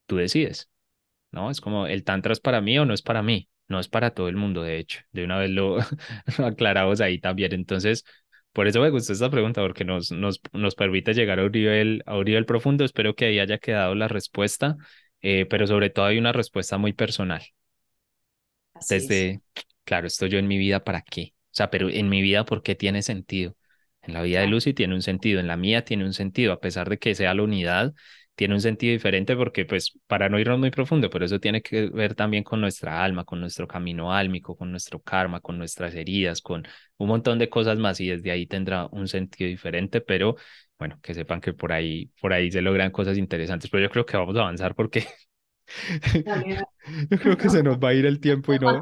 [0.07, 0.69] Tú decides,
[1.33, 1.51] ¿no?
[1.51, 3.49] Es como, ¿el tantra es para mí o no es para mí?
[3.69, 5.01] No es para todo el mundo, de hecho.
[5.13, 5.79] De una vez lo,
[6.39, 7.53] aclaramos ahí también.
[7.53, 8.05] Entonces,
[8.53, 12.03] por eso me gustó esta pregunta, porque nos, nos, nos permite llegar a un nivel,
[12.07, 12.85] a un nivel profundo.
[12.85, 14.77] Espero que ahí haya quedado la respuesta,
[15.21, 17.43] eh, pero sobre todo hay una respuesta muy personal.
[18.75, 19.09] Así es.
[19.09, 19.41] desde,
[19.85, 21.35] claro, estoy yo en mi vida para qué.
[21.51, 23.57] O sea, pero en mi vida, ¿por qué tiene sentido?
[24.03, 26.61] En la vida de Lucy tiene un sentido, en la mía tiene un sentido, a
[26.61, 27.95] pesar de que sea la unidad,
[28.39, 31.89] tiene un sentido diferente porque, pues, para no irnos muy profundo, pero eso tiene que
[31.91, 36.41] ver también con nuestra alma, con nuestro camino álmico, con nuestro karma, con nuestras heridas,
[36.41, 36.65] con
[36.99, 40.37] un montón de cosas más y desde ahí tendrá un sentido diferente, pero
[40.79, 44.07] bueno, que sepan que por ahí, por ahí se logran cosas interesantes, pero yo creo
[44.07, 45.05] que vamos a avanzar porque
[47.11, 48.81] yo creo que se nos va a ir el tiempo y no,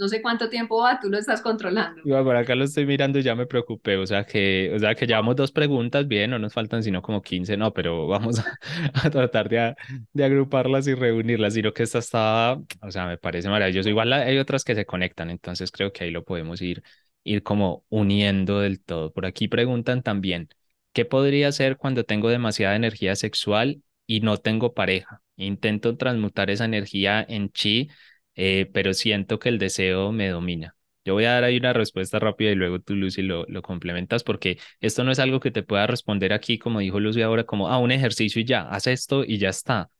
[0.00, 2.00] no sé cuánto tiempo va, tú lo estás controlando.
[2.06, 4.94] Iba por acá lo estoy mirando y ya me preocupé, o sea que, o sea
[4.94, 8.58] que llevamos dos preguntas, bien, no nos faltan sino como 15, no, pero vamos a,
[9.10, 9.74] tratar de,
[10.14, 13.90] de, agruparlas y reunirlas, sino que esta está, o sea, me parece maravilloso.
[13.90, 16.82] Igual hay otras que se conectan, entonces creo que ahí lo podemos ir,
[17.22, 19.12] ir como uniendo del todo.
[19.12, 20.48] Por aquí preguntan también,
[20.94, 25.20] ¿qué podría hacer cuando tengo demasiada energía sexual y no tengo pareja?
[25.36, 27.90] Intento transmutar esa energía en chi
[28.34, 30.76] eh, pero siento que el deseo me domina.
[31.04, 34.22] Yo voy a dar ahí una respuesta rápida y luego tú, Lucy, lo, lo complementas
[34.22, 37.68] porque esto no es algo que te pueda responder aquí, como dijo Lucy ahora, como,
[37.68, 39.90] ah, un ejercicio y ya, haz esto y ya está.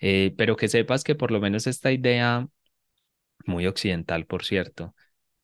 [0.00, 2.46] Eh, pero que sepas que por lo menos esta idea,
[3.46, 4.94] muy occidental, por cierto,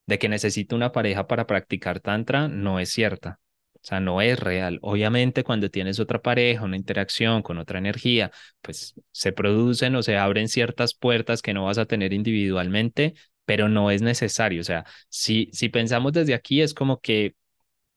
[0.07, 3.41] de que necesito una pareja para practicar tantra, no es cierta.
[3.77, 4.79] O sea, no es real.
[4.83, 8.31] Obviamente, cuando tienes otra pareja, una interacción con otra energía,
[8.63, 13.69] pues se producen o se abren ciertas puertas que no vas a tener individualmente, pero
[13.69, 14.61] no es necesario.
[14.61, 17.37] O sea, si, si pensamos desde aquí, es como que,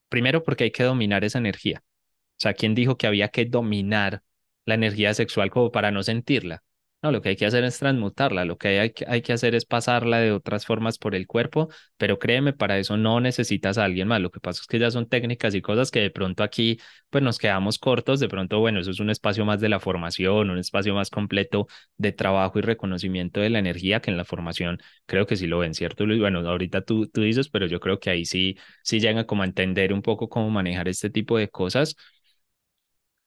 [0.08, 1.82] primero porque hay que dominar esa energía.
[1.84, 4.22] O sea, ¿quién dijo que había que dominar
[4.66, 6.62] la energía sexual como para no sentirla?
[7.02, 9.64] No, lo que hay que hacer es transmutarla, lo que hay, hay, que hacer es
[9.64, 14.06] pasarla de otras formas por el cuerpo, pero créeme, para eso no necesitas a alguien
[14.06, 14.20] más.
[14.20, 17.24] Lo que pasa es que ya son técnicas y cosas que de pronto aquí pues
[17.24, 20.58] nos quedamos cortos, de pronto, bueno, eso es un espacio más de la formación, un
[20.58, 25.26] espacio más completo de trabajo y reconocimiento de la energía que en la formación creo
[25.26, 26.20] que sí lo ven, ¿cierto, Luis?
[26.20, 29.46] Bueno, ahorita tú, tú dices, pero yo creo que ahí sí, sí llegan como a
[29.46, 31.96] entender un poco cómo manejar este tipo de cosas.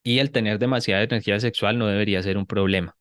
[0.02, 2.96] Y el tener demasiada energía sexual no debería ser un problema.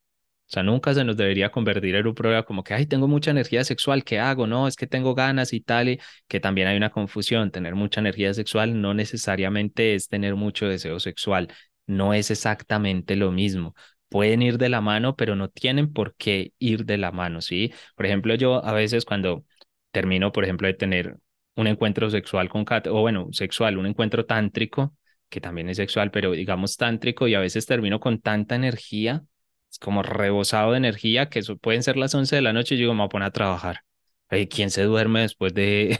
[0.53, 3.31] O sea, nunca se nos debería convertir en un problema como que, ay, tengo mucha
[3.31, 4.47] energía sexual, ¿qué hago?
[4.47, 7.51] No, es que tengo ganas y tal, y que también hay una confusión.
[7.51, 11.49] Tener mucha energía sexual no necesariamente es tener mucho deseo sexual,
[11.87, 13.75] no es exactamente lo mismo.
[14.11, 17.73] Pueden ir de la mano, pero no tienen por qué ir de la mano, ¿sí?
[17.97, 19.47] Por ejemplo, yo a veces cuando
[19.91, 21.17] termino, por ejemplo, de tener
[21.57, 24.95] un encuentro sexual con Kat, o bueno, sexual, un encuentro tántrico,
[25.31, 29.25] que también es sexual, pero digamos tántrico, y a veces termino con tanta energía
[29.79, 32.99] como rebosado de energía, que pueden ser las 11 de la noche y digo, me
[33.01, 33.85] voy a poner a trabajar.
[34.51, 35.99] ¿Quién se duerme después de,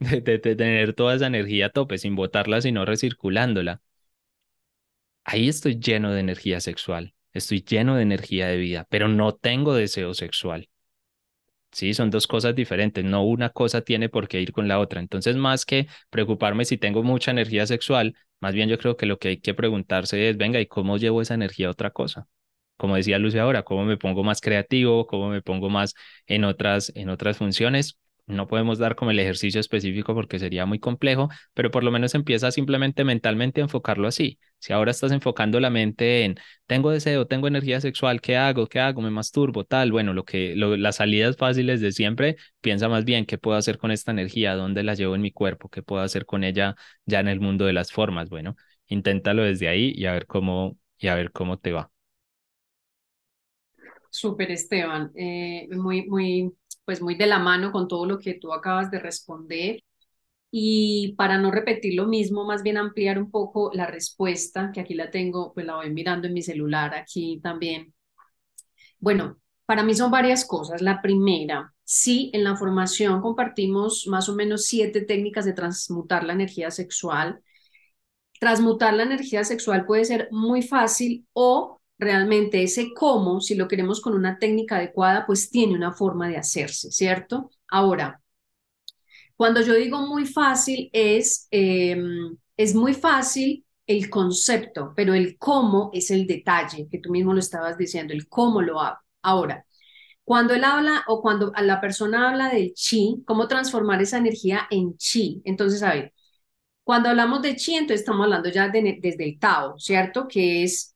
[0.00, 3.80] de, tener toda esa energía a tope, sin botarla, sino recirculándola?
[5.24, 9.74] Ahí estoy lleno de energía sexual, estoy lleno de energía de vida, pero no tengo
[9.74, 10.68] deseo sexual.
[11.72, 15.00] Sí, son dos cosas diferentes, no una cosa tiene por qué ir con la otra.
[15.00, 19.18] Entonces, más que preocuparme si tengo mucha energía sexual, más bien yo creo que lo
[19.18, 22.26] que hay que preguntarse es, venga, ¿y cómo llevo esa energía a otra cosa?
[22.80, 25.94] Como decía Lucia ahora, cómo me pongo más creativo, cómo me pongo más
[26.26, 27.98] en otras, en otras funciones.
[28.26, 32.14] No podemos dar como el ejercicio específico porque sería muy complejo, pero por lo menos
[32.14, 34.38] empieza simplemente mentalmente a enfocarlo así.
[34.58, 38.68] Si ahora estás enfocando la mente en tengo deseo, tengo energía sexual, ¿qué hago?
[38.68, 39.02] ¿Qué hago?
[39.02, 39.90] Me masturbo, tal.
[39.90, 43.90] Bueno, lo que las salidas fáciles de siempre, piensa más bien qué puedo hacer con
[43.90, 47.28] esta energía, dónde la llevo en mi cuerpo, qué puedo hacer con ella ya en
[47.28, 48.28] el mundo de las formas.
[48.28, 51.90] Bueno, inténtalo desde ahí y a ver cómo y a ver cómo te va.
[54.10, 55.12] Súper, Esteban.
[55.14, 56.52] Eh, muy, muy,
[56.84, 59.82] pues muy de la mano con todo lo que tú acabas de responder.
[60.50, 64.94] Y para no repetir lo mismo, más bien ampliar un poco la respuesta, que aquí
[64.94, 67.94] la tengo, pues la voy mirando en mi celular aquí también.
[68.98, 70.82] Bueno, para mí son varias cosas.
[70.82, 76.32] La primera, sí, en la formación compartimos más o menos siete técnicas de transmutar la
[76.34, 77.40] energía sexual.
[78.40, 84.00] Transmutar la energía sexual puede ser muy fácil o realmente ese cómo, si lo queremos
[84.00, 87.50] con una técnica adecuada, pues tiene una forma de hacerse, ¿cierto?
[87.68, 88.20] Ahora,
[89.36, 95.90] cuando yo digo muy fácil es, em, es muy fácil el concepto, pero el cómo
[95.92, 98.98] es el detalle, que tú mismo lo estabas diciendo, el cómo lo hago.
[99.22, 99.64] Ahora,
[100.24, 104.96] cuando él habla o cuando la persona habla del chi, cómo transformar esa energía en
[104.98, 105.42] chi.
[105.44, 106.14] Entonces, a ver,
[106.84, 110.28] cuando hablamos de chi, entonces estamos hablando ya desde el Tao, ¿cierto?
[110.28, 110.89] Que es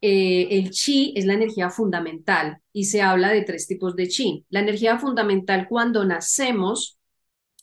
[0.00, 4.46] eh, el chi es la energía fundamental y se habla de tres tipos de chi.
[4.48, 6.98] La energía fundamental cuando nacemos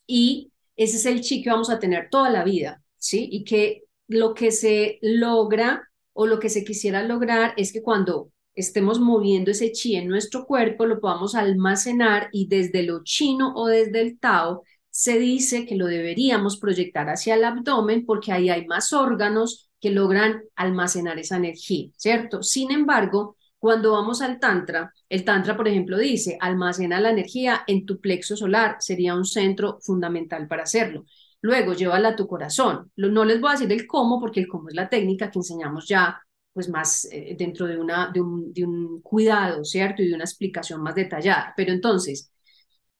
[0.06, 3.28] y ese es el chi que vamos a tener toda la vida, ¿sí?
[3.32, 8.32] Y que lo que se logra o lo que se quisiera lograr es que cuando
[8.56, 13.67] estemos moviendo ese chi en nuestro cuerpo, lo podamos almacenar y desde lo chino o
[13.67, 18.65] desde el Tao se dice que lo deberíamos proyectar hacia el abdomen porque ahí hay
[18.65, 22.44] más órganos que logran almacenar esa energía, ¿cierto?
[22.44, 27.86] Sin embargo, cuando vamos al Tantra, el Tantra, por ejemplo, dice, almacena la energía en
[27.86, 31.06] tu plexo solar, sería un centro fundamental para hacerlo.
[31.42, 32.92] Luego, llévala a tu corazón.
[32.96, 35.88] No les voy a decir el cómo, porque el cómo es la técnica que enseñamos
[35.88, 36.20] ya,
[36.54, 40.02] pues más eh, dentro de, una, un, de un cuidado, ¿cierto?
[40.02, 41.54] Y de una explicación más detallada.
[41.56, 42.32] Pero entonces,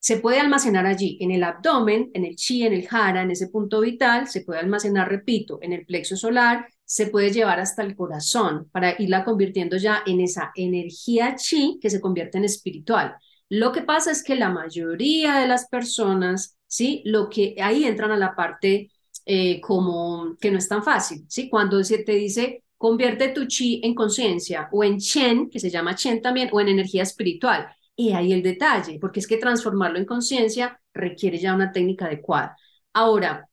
[0.08, 3.50] se puede almacenar allí, en el abdomen, en el chi, en el jara, en ese
[3.50, 7.94] punto vital, se puede almacenar, repito, en el plexo solar, se puede llevar hasta el
[7.94, 13.18] corazón para irla convirtiendo ya en esa energía chi que se convierte en espiritual.
[13.50, 17.02] Lo que pasa es que la mayoría de las personas, ¿sí?
[17.04, 18.90] Lo que ahí entran a la parte
[19.26, 21.50] eh, como que no es tan fácil, ¿sí?
[21.50, 25.96] Cuando se te dice convierte tu chi en conciencia o en chen, que se llama
[25.96, 27.68] chen también, o en energía espiritual.
[27.98, 32.56] Y ahí el detalle, porque es que transformarlo en conciencia requiere ya una técnica adecuada.
[32.94, 33.50] Ahora,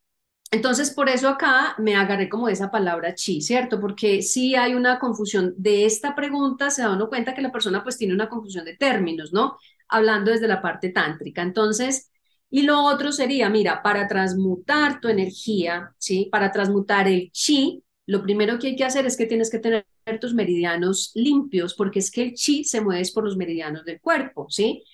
[0.51, 3.81] entonces por eso acá me agarré como de esa palabra chi, ¿cierto?
[3.81, 7.83] Porque si hay una confusión de esta pregunta, se da uno cuenta que la persona
[7.83, 9.57] pues tiene una confusión de términos, ¿no?
[9.89, 11.43] Hablando desde la parte tántrica.
[11.43, 12.13] Entonces,
[12.51, 16.29] y lo otro sería, mira, para transmutar tu energía, ¿sí?
[16.31, 19.87] Para transmutar el chi, lo primero que hay que hacer es que tienes que tener
[20.21, 24.47] tus meridianos limpios, porque es que el chi se mueve por los meridianos del cuerpo,
[24.51, 24.85] ¿sí?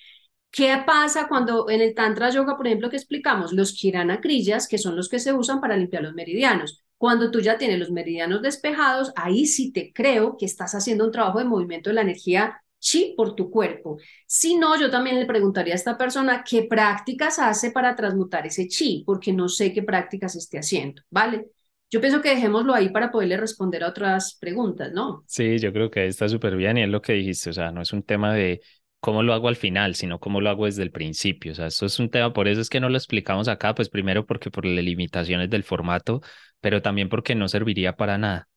[0.51, 3.53] ¿Qué pasa cuando en el Tantra Yoga, por ejemplo, que explicamos?
[3.53, 6.83] Los kirana kriyas, que son los que se usan para limpiar los meridianos.
[6.97, 11.11] Cuando tú ya tienes los meridianos despejados, ahí sí te creo que estás haciendo un
[11.11, 13.97] trabajo de movimiento de la energía chi por tu cuerpo.
[14.27, 18.67] Si no, yo también le preguntaría a esta persona qué prácticas hace para transmutar ese
[18.67, 21.47] chi, porque no sé qué prácticas esté haciendo, ¿vale?
[21.91, 25.23] Yo pienso que dejémoslo ahí para poderle responder a otras preguntas, ¿no?
[25.27, 27.81] Sí, yo creo que está súper bien y es lo que dijiste, o sea, no
[27.81, 28.61] es un tema de
[29.01, 31.85] cómo lo hago al final, sino cómo lo hago desde el principio, o sea, esto
[31.85, 34.65] es un tema, por eso es que no lo explicamos acá, pues primero porque por
[34.65, 36.21] las limitaciones del formato,
[36.61, 38.47] pero también porque no serviría para nada.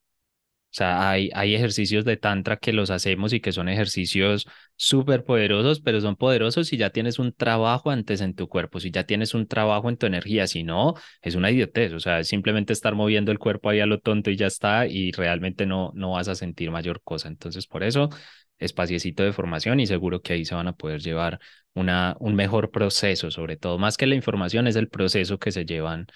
[0.74, 5.22] O sea, hay, hay ejercicios de tantra que los hacemos y que son ejercicios súper
[5.24, 9.04] poderosos, pero son poderosos si ya tienes un trabajo antes en tu cuerpo, si ya
[9.04, 12.72] tienes un trabajo en tu energía, si no, es una idiotez, o sea, es simplemente
[12.72, 16.10] estar moviendo el cuerpo ahí a lo tonto y ya está, y realmente no, no
[16.12, 17.28] vas a sentir mayor cosa.
[17.28, 18.10] Entonces, por eso,
[18.58, 21.38] espaciecito de formación y seguro que ahí se van a poder llevar
[21.74, 25.64] una, un mejor proceso, sobre todo, más que la información, es el proceso que se
[25.64, 26.06] llevan,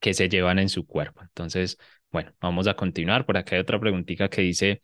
[0.00, 1.22] que se llevan en su cuerpo.
[1.22, 1.78] Entonces,
[2.10, 3.26] bueno, vamos a continuar.
[3.26, 4.80] Por acá hay otra preguntita que dice,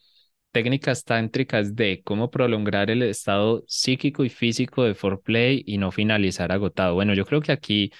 [0.52, 6.52] técnicas tántricas de cómo prolongar el estado psíquico y físico de foreplay y no finalizar
[6.52, 6.94] agotado.
[6.94, 7.92] Bueno, yo creo que aquí,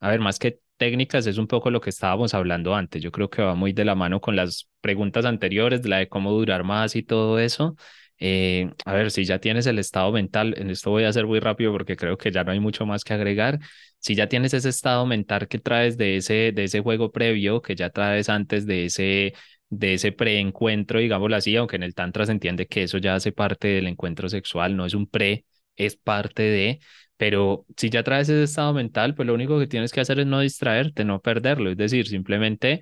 [0.00, 3.02] a ver, más que técnicas es un poco lo que estábamos hablando antes.
[3.02, 6.08] Yo creo que va muy de la mano con las preguntas anteriores, de la de
[6.08, 7.76] cómo durar más y todo eso.
[8.18, 11.40] Eh, a ver, si ya tienes el estado mental, en esto voy a hacer muy
[11.40, 13.58] rápido porque creo que ya no hay mucho más que agregar.
[14.00, 17.74] Si ya tienes ese estado mental que traes de ese, de ese juego previo, que
[17.76, 19.34] ya traes antes de ese,
[19.68, 23.32] de ese preencuentro, digámoslo así, aunque en el Tantra se entiende que eso ya hace
[23.32, 25.44] parte del encuentro sexual, no es un pre,
[25.76, 26.80] es parte de,
[27.16, 30.26] pero si ya traes ese estado mental, pues lo único que tienes que hacer es
[30.26, 32.80] no distraerte, no perderlo, es decir, simplemente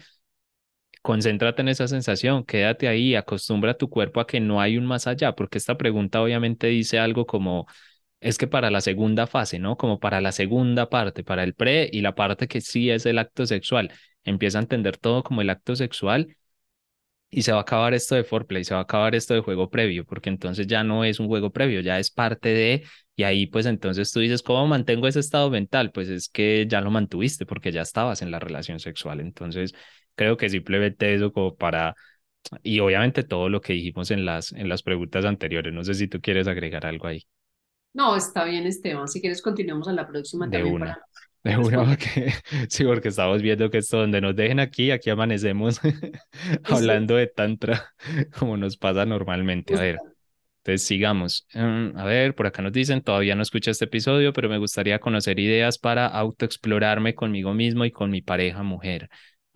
[1.03, 4.87] concéntrate en esa sensación, quédate ahí, acostumbra a tu cuerpo a que no hay un
[4.87, 7.67] más allá, porque esta pregunta obviamente dice algo como,
[8.21, 9.77] es que para la segunda fase, ¿no?
[9.77, 13.19] Como para la segunda parte, para el pre y la parte que sí es el
[13.19, 13.93] acto sexual,
[14.25, 16.37] empieza a entender todo como el acto sexual
[17.31, 19.71] y se va a acabar esto de foreplay, se va a acabar esto de juego
[19.71, 22.85] previo, porque entonces ya no es un juego previo, ya es parte de,
[23.17, 25.93] y ahí pues entonces tú dices, ¿cómo mantengo ese estado mental?
[25.93, 29.75] Pues es que ya lo mantuviste porque ya estabas en la relación sexual, entonces
[30.15, 31.95] Creo que simplemente eso como para,
[32.63, 35.73] y obviamente todo lo que dijimos en las, en las preguntas anteriores.
[35.73, 37.25] No sé si tú quieres agregar algo ahí.
[37.99, 39.09] No, está bien, Esteban.
[39.09, 40.47] Si quieres, continuamos a la próxima.
[40.47, 41.01] De una.
[41.43, 42.33] De una, porque,
[42.69, 45.81] sí, porque estamos viendo que esto donde nos dejen aquí, aquí amanecemos
[46.63, 47.93] hablando de tantra,
[48.39, 49.75] como nos pasa normalmente.
[49.75, 49.99] A ver,
[50.59, 51.49] entonces sigamos.
[51.55, 55.01] Mm, a ver, por acá nos dicen, todavía no escuché este episodio, pero me gustaría
[55.01, 59.09] conocer ideas para autoexplorarme conmigo mismo y con mi pareja mujer.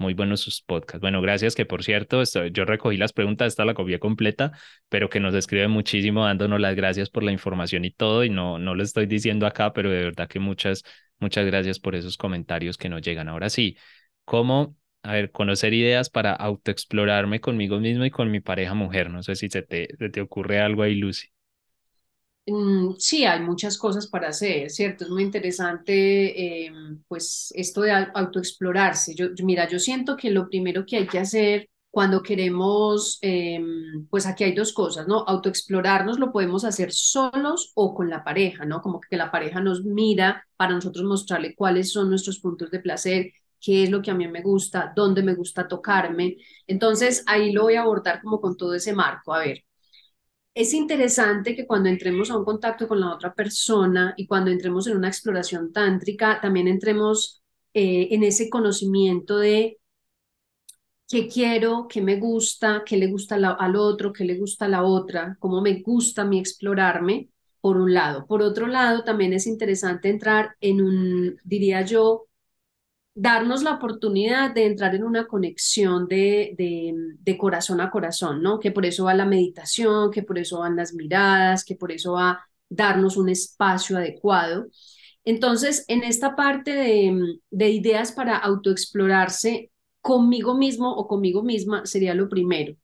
[0.03, 1.01] Muy buenos sus podcasts.
[1.01, 2.23] Bueno, gracias que por cierto,
[2.53, 4.51] yo recogí las preguntas, esta la copia completa,
[4.89, 8.59] pero que nos escribe muchísimo dándonos las gracias por la información y todo, y no,
[8.59, 10.83] no lo estoy diciendo acá, pero de verdad que muchas,
[11.21, 13.29] muchas gracias por esos comentarios que nos llegan.
[13.29, 13.77] Ahora sí,
[14.25, 19.09] ¿cómo, a ver, conocer ideas para autoexplorarme conmigo mismo y con mi pareja mujer?
[19.11, 21.32] No sé si se te, se te ocurre algo ahí, Lucy.
[22.47, 25.05] Mm, sí, hay muchas cosas para hacer, ¿cierto?
[25.05, 29.15] Es muy interesante, em, pues, esto de autoexplorarse.
[29.15, 34.27] Yo, mira, yo siento que lo primero que hay que hacer cuando queremos, em, pues
[34.27, 35.25] aquí hay dos cosas, ¿no?
[35.27, 38.81] Autoexplorarnos lo podemos hacer solos o con la pareja, ¿no?
[38.83, 43.31] Como que la pareja nos mira para nosotros mostrarle cuáles son nuestros puntos de placer,
[43.61, 46.39] qué es lo que a mí me gusta, dónde me gusta tocarme.
[46.67, 49.33] Entonces, ahí lo voy a abordar como con todo ese marco.
[49.35, 49.63] A ver,
[50.55, 54.87] es interesante que cuando entremos a un contacto con la otra persona y cuando entremos
[54.87, 57.43] en una exploración tántrica, también entremos
[57.75, 59.79] eh, en ese conocimiento de
[61.09, 64.83] qué quiero, qué me gusta, qué le gusta al otro, qué le gusta a la
[64.85, 67.29] otra, cómo me gusta a mí explorarme,
[67.61, 68.27] por un lado.
[68.27, 72.27] Por otro lado, también es interesante entrar en un, diría yo,
[73.15, 78.59] darnos la oportunidad de entrar en una conexión de, de, de, corazón a corazón, ¿no?
[78.59, 82.13] Que por eso va la meditación, que por eso van las miradas, que por eso
[82.15, 84.69] va darnos un espacio adecuado.
[85.25, 92.15] Entonces, en esta parte de, de ideas para autoexplorarse, conmigo mismo o conmigo misma sería
[92.15, 92.77] lo primero.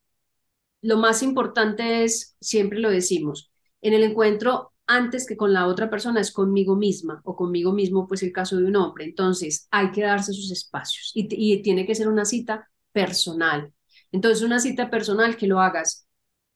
[0.80, 3.50] Lo más importante es, siempre lo decimos,
[3.82, 8.08] en el encuentro antes que con la otra persona es conmigo misma o conmigo mismo,
[8.08, 9.04] pues el caso de un hombre.
[9.04, 13.72] Entonces hay que darse sus espacios y, tiene que ser una cita personal.
[14.10, 16.06] Entonces una cita personal que lo hagas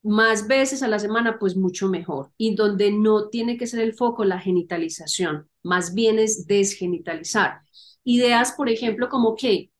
[0.02, 2.32] más veces a la semana, pues mucho mejor.
[2.36, 7.60] Y donde no tiene que ser el foco la genitalización, más bien es desgenitalizar.
[8.02, 9.72] Ideas, por ejemplo, como que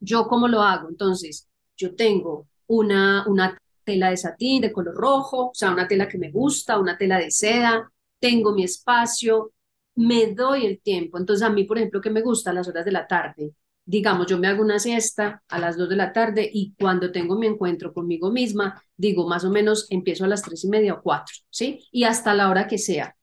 [0.00, 0.88] ¿Yo cómo lo hago?
[0.88, 6.08] Entonces, yo tengo una, una tela de satín de color rojo, o sea, una tela
[6.08, 9.52] que me gusta, una tela de seda, tengo mi espacio,
[9.96, 11.18] me doy el tiempo.
[11.18, 13.52] Entonces, a mí, por ejemplo, que me gusta las horas de la tarde,
[13.84, 17.36] digamos, yo me hago una siesta a las dos de la tarde y cuando tengo
[17.36, 21.02] mi encuentro conmigo misma, digo, más o menos empiezo a las tres y media o
[21.02, 21.86] cuatro, ¿sí?
[21.90, 23.16] Y hasta la hora que sea.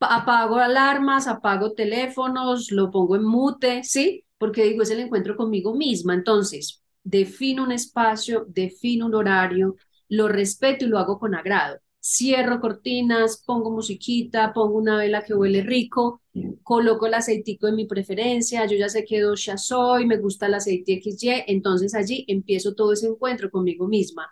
[0.00, 4.24] Apago alarmas, apago teléfonos, lo pongo en mute, ¿sí?
[4.40, 6.14] porque digo, es el encuentro conmigo misma.
[6.14, 9.76] Entonces, defino un espacio, defino un horario,
[10.10, 11.78] lo respeto y lo hago con agrado.
[12.02, 16.22] Cierro cortinas, pongo musiquita, pongo una vela que huele rico,
[16.62, 20.54] coloco el aceitico de mi preferencia, yo ya sé qué dosha soy, me gusta el
[20.54, 24.28] aceite XY, entonces allí empiezo todo ese encuentro conmigo misma.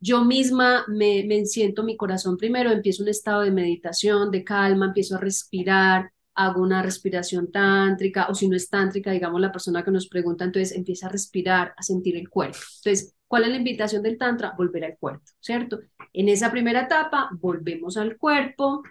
[0.00, 4.86] Yo misma me, me siento mi corazón primero, empiezo un estado de meditación, de calma,
[4.86, 9.82] empiezo a respirar, hago una respiración tántrica o si no es tántrica, digamos la persona
[9.82, 12.58] que nos pregunta, entonces empieza a respirar, a sentir el cuerpo.
[12.76, 14.54] Entonces, ¿cuál es la invitación del tantra?
[14.56, 15.80] Volver al cuerpo, ¿cierto?
[16.12, 18.82] En esa primera etapa, volvemos al cuerpo,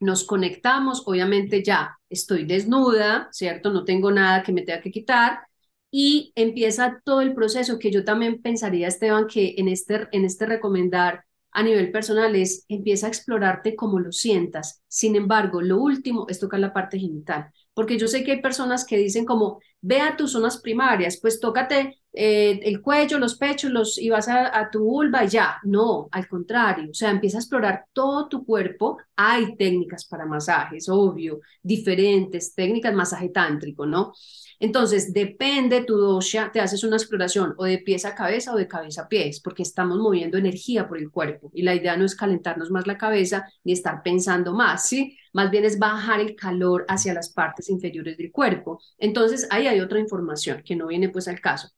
[0.00, 3.70] nos conectamos, obviamente ya estoy desnuda, ¿cierto?
[3.70, 5.40] No tengo nada que me tenga que quitar
[5.90, 10.46] y empieza todo el proceso que yo también pensaría, Esteban, que en este, en este
[10.46, 11.24] recomendar
[11.58, 14.82] a nivel personal es empieza a explorarte como lo sientas.
[14.86, 18.86] Sin embargo, lo último es tocar la parte genital, porque yo sé que hay personas
[18.86, 23.70] que dicen como, ve a tus zonas primarias, pues tócate eh, el cuello, los pechos,
[23.70, 25.58] los, y vas a, a tu vulva ya.
[25.64, 28.98] No, al contrario, o sea, empieza a explorar todo tu cuerpo.
[29.16, 34.12] Hay técnicas para masajes, obvio, diferentes técnicas, masaje tántrico, ¿no?
[34.60, 38.66] Entonces, depende tu dosha, te haces una exploración o de pies a cabeza o de
[38.66, 42.16] cabeza a pies, porque estamos moviendo energía por el cuerpo y la idea no es
[42.16, 45.16] calentarnos más la cabeza ni estar pensando más, ¿sí?
[45.32, 48.80] Más bien es bajar el calor hacia las partes inferiores del cuerpo.
[48.98, 51.68] Entonces, ahí hay otra información que no viene pues al caso.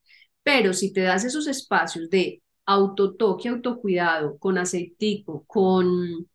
[0.53, 6.29] Pero si te das esos espacios de autotoque, autocuidado, con aceitico, con,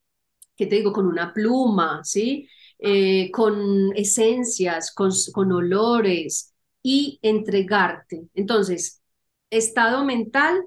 [0.56, 0.94] ¿qué te digo?
[0.94, 2.48] Con una pluma, ¿sí?
[2.80, 8.30] Eh, con esencias, con, con olores y entregarte.
[8.34, 9.02] Entonces,
[9.50, 10.64] estado mental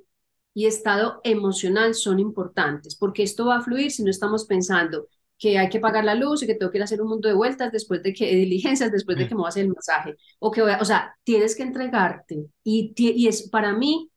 [0.52, 5.08] y estado emocional son importantes, porque esto va a fluir si no estamos pensando
[5.38, 7.28] que hay que pagar la luz y que tengo que ir a hacer un mundo
[7.28, 9.74] de vueltas después de que, de diligencias, después de que me voy a hacer el
[9.74, 12.46] masaje, o que o sea, tienes que entregarte.
[12.64, 14.10] Y, y es, para mí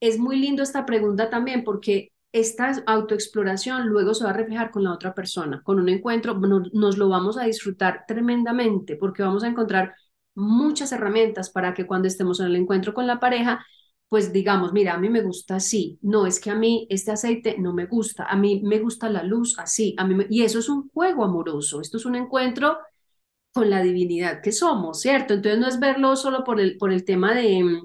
[0.00, 4.84] es muy lindo esta pregunta también, porque esta autoexploración luego se va a reflejar con
[4.84, 9.48] la otra persona, con un encuentro, nos, lo vamos a disfrutar tremendamente porque vamos a
[9.48, 9.94] encontrar
[10.34, 13.64] muchas herramientas para que cuando estemos en el encuentro con la pareja,
[14.08, 17.56] pues digamos, mira, a mí me gusta así, no es que a mí este aceite
[17.58, 20.68] no me gusta, a mí me gusta la luz así, a mí y eso es
[20.68, 22.78] un juego amoroso, esto es un encuentro
[23.52, 25.34] con la divinidad que somos, ¿cierto?
[25.34, 27.80] Entonces no es verlo solo por el, por el tema de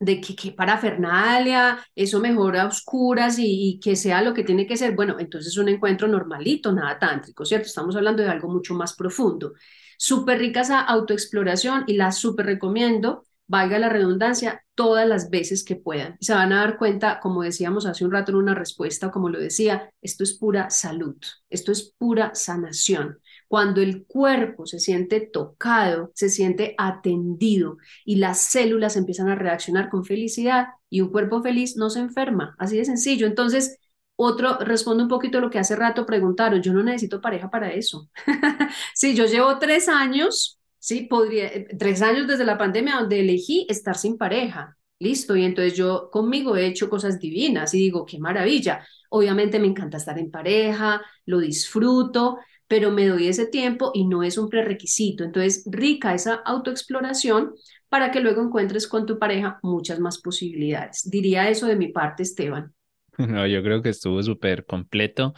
[0.00, 4.94] de que, que parafernalia, eso mejora oscuras y, que sea lo que tiene que ser,
[4.96, 7.66] bueno, entonces un encuentro normalito, nada tántrico, ¿cierto?
[7.66, 9.52] Estamos hablando de algo mucho más profundo.
[9.98, 15.74] Súper rica esa autoexploración y la súper recomiendo, valga la redundancia, todas las veces que
[15.74, 16.16] puedan.
[16.20, 19.40] Se van a dar cuenta, como decíamos hace un rato en una respuesta, como lo
[19.40, 21.16] decía, esto es pura salud,
[21.48, 23.18] esto es pura sanación.
[23.48, 29.90] Cuando el cuerpo se siente tocado, se siente atendido y las células empiezan a reaccionar
[29.90, 33.26] con felicidad, y un cuerpo feliz no se enferma, así de sencillo.
[33.26, 33.78] Entonces,
[34.14, 37.72] otro, responde un poquito a lo que hace rato preguntaron, yo no necesito pareja para
[37.72, 38.08] eso.
[38.94, 43.96] sí, yo llevo tres años, sí, podría, tres años desde la pandemia donde elegí estar
[43.96, 44.76] sin pareja.
[44.98, 48.84] Listo, y entonces yo conmigo he hecho cosas divinas y digo, qué maravilla.
[49.10, 54.22] Obviamente me encanta estar en pareja, lo disfruto, pero me doy ese tiempo y no
[54.22, 55.24] es un prerequisito.
[55.24, 57.54] Entonces, rica esa autoexploración
[57.88, 61.08] para que luego encuentres con tu pareja muchas más posibilidades.
[61.10, 62.74] Diría eso de mi parte, Esteban.
[63.18, 65.34] No, yo creo que estuvo súper completo.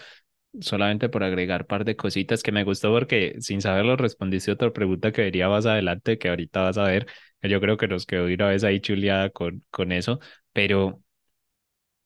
[0.61, 4.70] Solamente por agregar un par de cositas que me gustó porque sin saberlo respondiste otra
[4.72, 7.07] pregunta que vería más adelante, que ahorita vas a ver,
[7.42, 10.20] yo creo que nos quedó una vez ahí chuleada con, con eso,
[10.53, 11.03] pero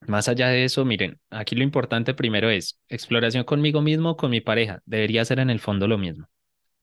[0.07, 4.41] más allá de eso, miren, aquí lo importante primero es exploración conmigo mismo, con mi
[4.41, 4.81] pareja.
[4.85, 6.27] Debería ser en el fondo lo mismo.
[6.27, 6.29] O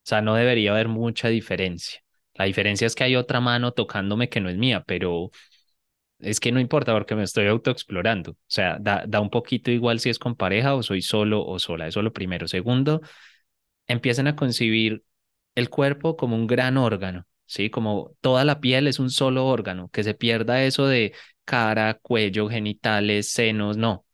[0.04, 2.02] sea, no debería haber mucha diferencia.
[2.36, 5.32] La diferencia es que hay otra mano tocándome que no es mía, pero
[6.24, 8.32] es que no importa porque me estoy autoexplorando.
[8.32, 11.60] O sea, da, da un poquito igual si es con pareja o soy solo o
[11.60, 11.88] sola.
[11.88, 12.48] Eso es lo primero.
[12.48, 13.02] Segundo,
[13.88, 15.04] empiecen a concebir
[15.56, 17.26] el cuerpo como un gran órgano.
[17.46, 17.70] ¿sí?
[17.70, 21.14] Como toda la piel es un solo órgano, que se pierda eso de
[21.46, 24.06] cara, cuello, genitales, senos, no.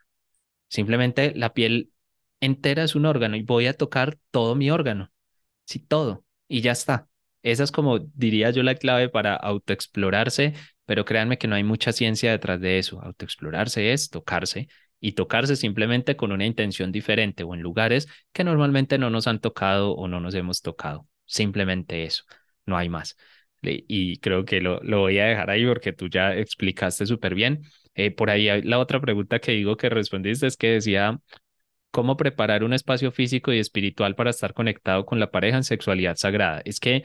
[0.69, 1.91] Simplemente la piel
[2.41, 5.11] entera es un órgano y voy a tocar todo mi órgano,
[5.65, 7.08] sí, todo, y ya está.
[7.41, 10.53] Esa es como diría yo la clave para autoexplorarse,
[10.85, 13.01] pero créanme que no hay mucha ciencia detrás de eso.
[13.01, 14.67] Autoexplorarse es tocarse
[14.99, 19.39] y tocarse simplemente con una intención diferente o en lugares que normalmente no nos han
[19.39, 21.07] tocado o no nos hemos tocado.
[21.25, 22.23] Simplemente eso
[22.65, 23.15] no hay más.
[23.61, 27.61] Y creo que lo, lo voy a dejar ahí porque tú ya explicaste súper bien.
[27.95, 31.19] Eh, por ahí la otra pregunta que digo que respondiste es que decía,
[31.91, 36.15] ¿cómo preparar un espacio físico y espiritual para estar conectado con la pareja en sexualidad
[36.15, 36.61] sagrada?
[36.65, 37.03] Es que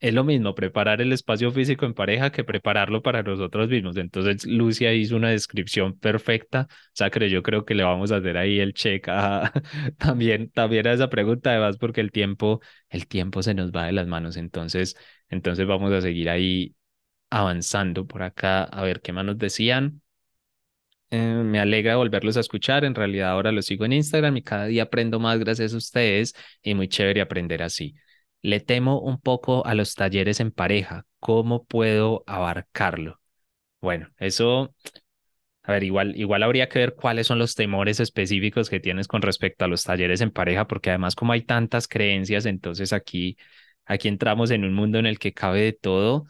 [0.00, 3.96] es lo mismo preparar el espacio físico en pareja que prepararlo para nosotros mismos.
[3.96, 6.68] Entonces, Lucia hizo una descripción perfecta.
[6.70, 9.06] O sea, creo, yo creo que le vamos a hacer ahí el check
[9.98, 13.92] también, también a esa pregunta, además, porque el tiempo, el tiempo se nos va de
[13.92, 14.36] las manos.
[14.36, 14.96] Entonces,
[15.28, 16.74] entonces vamos a seguir ahí
[17.30, 20.02] avanzando por acá a ver qué más nos decían.
[21.10, 22.84] Eh, me alegra volverlos a escuchar.
[22.84, 26.34] En realidad ahora los sigo en Instagram y cada día aprendo más gracias a ustedes
[26.62, 27.94] y muy chévere aprender así.
[28.46, 31.04] Le temo un poco a los talleres en pareja.
[31.20, 33.20] ¿Cómo puedo abarcarlo?
[33.80, 34.74] Bueno, eso,
[35.62, 39.22] a ver, igual, igual habría que ver cuáles son los temores específicos que tienes con
[39.22, 43.36] respecto a los talleres en pareja, porque además como hay tantas creencias, entonces aquí,
[43.86, 46.26] aquí entramos en un mundo en el que cabe de todo.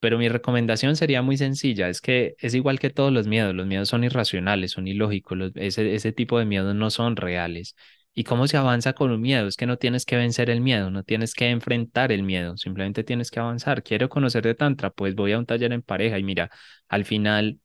[0.00, 3.66] Pero mi recomendación sería muy sencilla, es que es igual que todos los miedos, los
[3.66, 7.74] miedos son irracionales, son ilógicos, ese, ese tipo de miedos no son reales.
[8.14, 9.48] ¿Y cómo se avanza con un miedo?
[9.48, 13.02] Es que no tienes que vencer el miedo, no tienes que enfrentar el miedo, simplemente
[13.04, 13.82] tienes que avanzar.
[13.82, 16.50] Quiero conocer de Tantra, pues voy a un taller en pareja y mira,
[16.88, 17.58] al final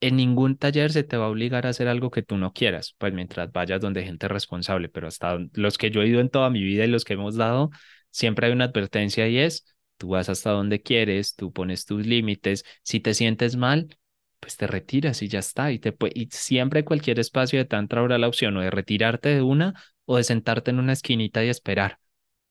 [0.00, 2.94] en ningún taller se te va a obligar a hacer algo que tú no quieras,
[2.98, 6.50] pues mientras vayas donde gente responsable, pero hasta los que yo he ido en toda
[6.50, 7.70] mi vida y los que hemos dado,
[8.10, 9.64] siempre hay una advertencia y es,
[9.98, 13.96] tú vas hasta donde quieres, tú pones tus límites, si te sientes mal,
[14.42, 15.70] pues te retiras y ya está.
[15.72, 19.42] Y, te y siempre cualquier espacio de tantra habrá la opción o de retirarte de
[19.42, 19.74] una
[20.04, 21.98] o de sentarte en una esquinita y esperar.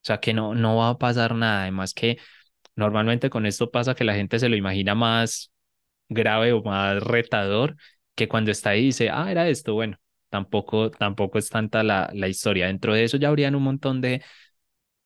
[0.03, 1.63] O sea que no, no va a pasar nada.
[1.63, 2.17] Además que
[2.75, 5.51] normalmente con esto pasa que la gente se lo imagina más
[6.09, 7.77] grave o más retador
[8.15, 9.73] que cuando está ahí dice, ah, era esto.
[9.73, 9.97] Bueno,
[10.29, 12.67] tampoco, tampoco es tanta la, la historia.
[12.67, 14.23] Dentro de eso ya habrían un montón de,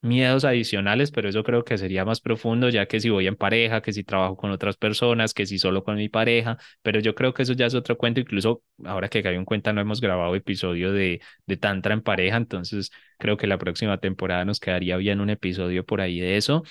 [0.05, 3.81] miedos adicionales, pero eso creo que sería más profundo, ya que si voy en pareja,
[3.81, 7.33] que si trabajo con otras personas, que si solo con mi pareja, pero yo creo
[7.33, 10.35] que eso ya es otro cuento, incluso ahora que caigo en cuenta no hemos grabado
[10.35, 15.21] episodio de, de Tantra en pareja, entonces creo que la próxima temporada nos quedaría bien
[15.21, 16.63] un episodio por ahí de eso,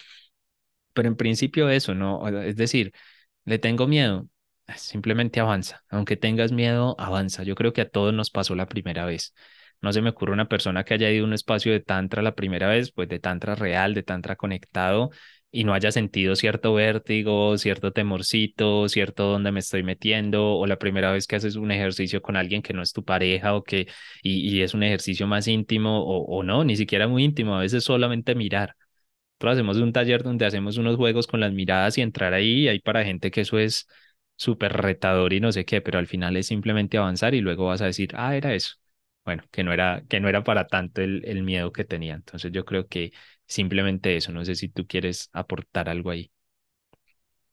[0.92, 2.26] pero en principio eso, ¿no?
[2.42, 2.92] Es decir,
[3.44, 4.28] le tengo miedo,
[4.76, 9.04] simplemente avanza, aunque tengas miedo, avanza, yo creo que a todos nos pasó la primera
[9.06, 9.34] vez.
[9.84, 12.34] No se me ocurre una persona que haya ido a un espacio de tantra la
[12.34, 15.10] primera vez, pues de tantra real, de tantra conectado,
[15.50, 20.78] y no haya sentido cierto vértigo, cierto temorcito, cierto dónde me estoy metiendo, o la
[20.78, 23.86] primera vez que haces un ejercicio con alguien que no es tu pareja o que
[24.22, 27.84] y, es un ejercicio más íntimo o, o, no, ni siquiera muy íntimo, a veces
[27.84, 28.76] solamente mirar.
[29.40, 32.80] Nosotros hacemos un taller donde hacemos unos juegos con las miradas y entrar ahí, hay
[32.80, 33.86] para gente que eso es
[34.36, 37.82] súper retador y no sé qué, pero al final es simplemente avanzar y luego vas
[37.82, 38.76] a decir, ah, era eso
[39.24, 42.14] bueno, que no era, que no era para tanto el, el miedo que tenía.
[42.14, 43.12] Entonces yo creo que
[43.46, 46.30] simplemente eso, no sé si tú quieres aportar algo ahí.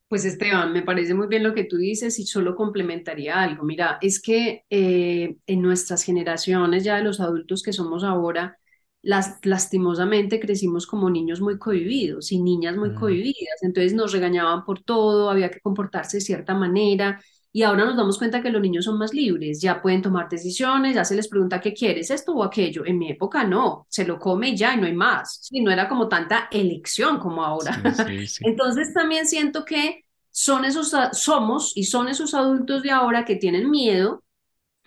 [0.07, 3.63] Pues Esteban, me parece muy bien lo que tú dices y solo complementaría algo.
[3.63, 8.57] Mira, es que eh, en nuestras generaciones, ya de los adultos que somos ahora,
[9.01, 14.65] las, lastimosamente crecimos como niños muy cohibidos y niñas muy Mm, cohibidas, entonces nos regañaban
[14.65, 17.22] por todo, había que comportarse de cierta manera
[17.53, 20.95] y ahora nos damos cuenta que los niños son más libres, ya pueden tomar decisiones,
[20.95, 22.85] ya se les pregunta qué quieres, esto o aquello.
[22.85, 25.71] En mi época no, se lo come y ya y no hay más, sí, no
[25.71, 27.73] era como tanta elección como ahora.
[27.93, 28.43] sí, sí, sí.
[28.47, 33.69] Entonces también siento que son esos, somos y son esos adultos de ahora que tienen
[33.69, 34.23] miedo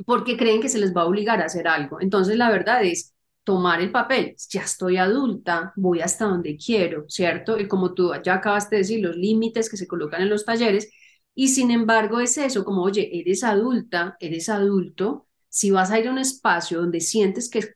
[0.07, 2.01] porque creen que se les va a obligar a hacer algo.
[2.01, 7.59] Entonces, la verdad es tomar el papel, ya estoy adulta, voy hasta donde quiero, ¿cierto?
[7.59, 10.91] Y como tú ya acabaste de decir, los límites que se colocan en los talleres,
[11.35, 16.09] y sin embargo es eso, como, oye, eres adulta, eres adulto, si vas a ir
[16.09, 17.73] a un espacio donde sientes que es,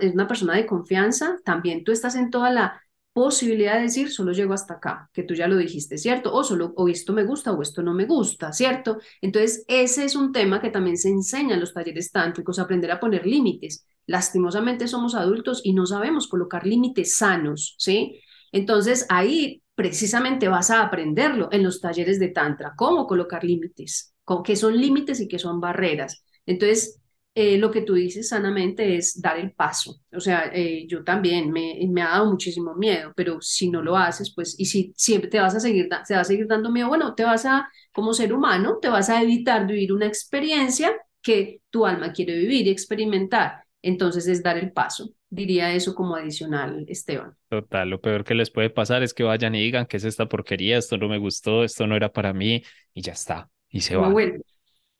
[0.00, 2.82] es una persona de confianza, también tú estás en toda la
[3.12, 6.32] posibilidad de decir, solo llego hasta acá, que tú ya lo dijiste, ¿cierto?
[6.32, 8.98] O solo, o esto me gusta o esto no me gusta, ¿cierto?
[9.20, 13.00] Entonces, ese es un tema que también se enseña en los talleres tántricos, aprender a
[13.00, 13.86] poner límites.
[14.06, 18.20] Lastimosamente somos adultos y no sabemos colocar límites sanos, ¿sí?
[18.52, 24.14] Entonces, ahí precisamente vas a aprenderlo en los talleres de tantra, cómo colocar límites,
[24.44, 26.22] qué son límites y qué son barreras.
[26.44, 27.00] Entonces,
[27.34, 30.02] eh, lo que tú dices sanamente es dar el paso.
[30.12, 33.96] O sea, eh, yo también me, me, ha dado muchísimo miedo, pero si no lo
[33.96, 36.88] haces, pues, y si siempre te vas a seguir, te va a seguir dando miedo,
[36.88, 41.62] bueno, te vas a, como ser humano, te vas a evitar vivir una experiencia que
[41.70, 43.64] tu alma quiere vivir y experimentar.
[43.80, 45.14] Entonces es dar el paso.
[45.30, 47.36] Diría eso como adicional, Esteban.
[47.48, 50.28] Total, lo peor que les puede pasar es que vayan y digan que es esta
[50.28, 52.62] porquería, esto no me gustó, esto no era para mí,
[52.92, 54.12] y ya está, y se no van.
[54.12, 54.42] Vuelven,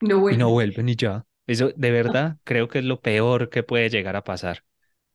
[0.01, 0.41] no vuelven.
[0.41, 1.24] Y no vuelven y ya.
[1.47, 4.62] Eso de verdad creo que es lo peor que puede llegar a pasar,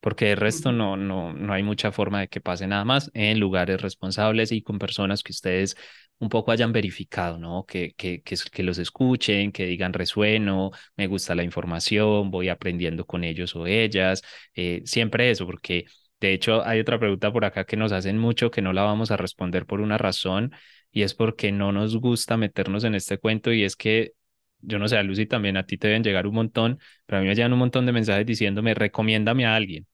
[0.02, 3.40] porque de resto no, no, no hay mucha forma de que pase nada más en
[3.40, 5.78] lugares responsables y con personas que ustedes
[6.20, 7.66] un poco hayan verificado, ¿no?
[7.66, 13.24] Que, que, que, los escuchen, que digan resueno, me gusta la información, voy aprendiendo con
[13.24, 14.22] ellos o ellas,
[14.56, 15.86] eh, siempre eso, porque
[16.20, 19.12] de hecho hay otra pregunta por acá que nos hacen mucho que no la vamos
[19.12, 20.54] a responder por una razón
[20.92, 24.14] y es porque no nos gusta meternos en este cuento y es que
[24.62, 27.28] yo no sé, Lucy también a ti te deben llegar un montón, pero a mí
[27.28, 29.86] me llegan un montón de mensajes diciéndome, recomiéndame a alguien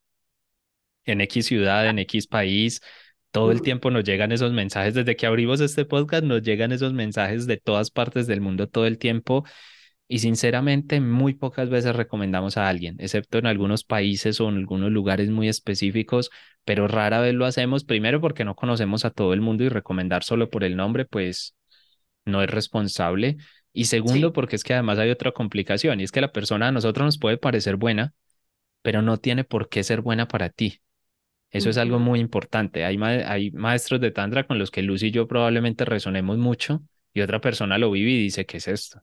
[1.06, 2.82] en X ciudad, en X país.
[3.32, 6.94] Todo el tiempo nos llegan esos mensajes, desde que abrimos este podcast nos llegan esos
[6.94, 9.46] mensajes de todas partes del mundo todo el tiempo
[10.12, 14.92] y sinceramente muy pocas veces recomendamos a alguien, excepto en algunos países o en algunos
[14.92, 16.30] lugares muy específicos,
[16.66, 20.26] pero rara vez lo hacemos, primero porque no conocemos a todo el mundo y recomendar
[20.26, 21.56] solo por el nombre, pues
[22.26, 23.38] no es responsable.
[23.72, 24.34] Y segundo, sí.
[24.34, 27.18] porque es que además hay otra complicación y es que la persona a nosotros nos
[27.18, 28.14] puede parecer buena,
[28.82, 30.82] pero no tiene por qué ser buena para ti.
[31.52, 32.86] Eso es algo muy importante.
[32.86, 36.82] Hay, ma hay maestros de Tantra con los que Lucy y yo probablemente resonemos mucho
[37.14, 39.02] y otra persona lo vive y dice, ¿qué es esto?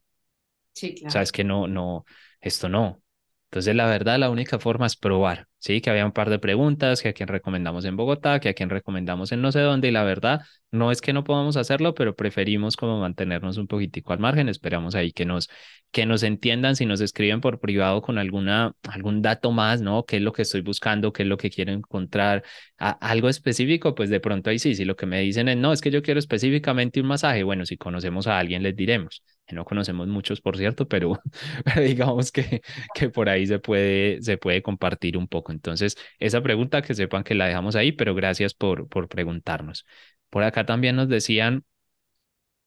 [0.73, 1.09] Sí, claro.
[1.09, 2.05] O sea, es que no, no,
[2.41, 3.03] esto no.
[3.47, 5.81] Entonces, la verdad, la única forma es probar, ¿sí?
[5.81, 8.71] Que había un par de preguntas, que a quién recomendamos en Bogotá, que a quién
[8.71, 12.15] recomendamos en no sé dónde, y la verdad, no es que no podamos hacerlo, pero
[12.15, 15.49] preferimos como mantenernos un poquitico al margen, esperamos ahí que nos,
[15.91, 20.05] que nos entiendan, si nos escriben por privado con alguna, algún dato más, ¿no?
[20.05, 21.13] ¿Qué es lo que estoy buscando?
[21.13, 22.45] ¿Qué es lo que quiero encontrar?
[22.79, 25.81] Algo específico, pues de pronto ahí sí, si lo que me dicen es, no, es
[25.81, 29.23] que yo quiero específicamente un masaje, bueno, si conocemos a alguien, les diremos
[29.55, 31.21] no conocemos muchos, por cierto, pero,
[31.65, 32.63] pero digamos que,
[32.95, 35.48] que por ahí se puede, se puede compartir un poco.
[35.53, 39.87] Entonces, esa pregunta que sepan que la dejamos ahí, pero gracias por, por preguntarnos.
[40.31, 41.65] Por acá también nos decían,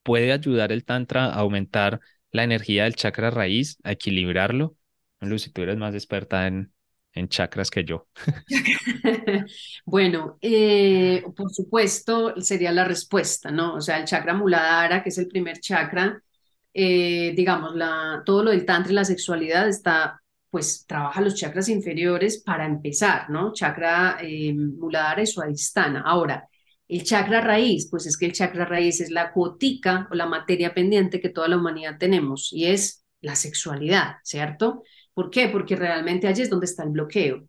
[0.03, 1.99] ¿puede ayudar el Tantra a aumentar
[2.31, 4.75] la energía del chakra raíz, a equilibrarlo?
[5.19, 6.73] Lucy, tú eres más experta en,
[7.13, 8.07] en chakras que yo.
[9.85, 13.75] bueno, eh, por supuesto, sería la respuesta, ¿no?
[13.75, 16.21] O sea, el chakra muladhara, que es el primer chakra,
[16.73, 20.20] eh, digamos, la, todo lo del tantra y la sexualidad está,
[20.51, 23.53] pues trabaja los chakras inferiores para empezar, ¿no?
[23.53, 26.01] Chakra eh, muladhara y suadhisthana.
[26.01, 26.47] Ahora,
[26.87, 30.73] el chakra raíz, pues es que el chakra raíz es la cuotica o la materia
[30.73, 34.83] pendiente que toda la humanidad tenemos y es la sexualidad, ¿cierto?
[35.13, 35.47] ¿Por qué?
[35.47, 37.47] Porque realmente allí es donde está el bloqueo.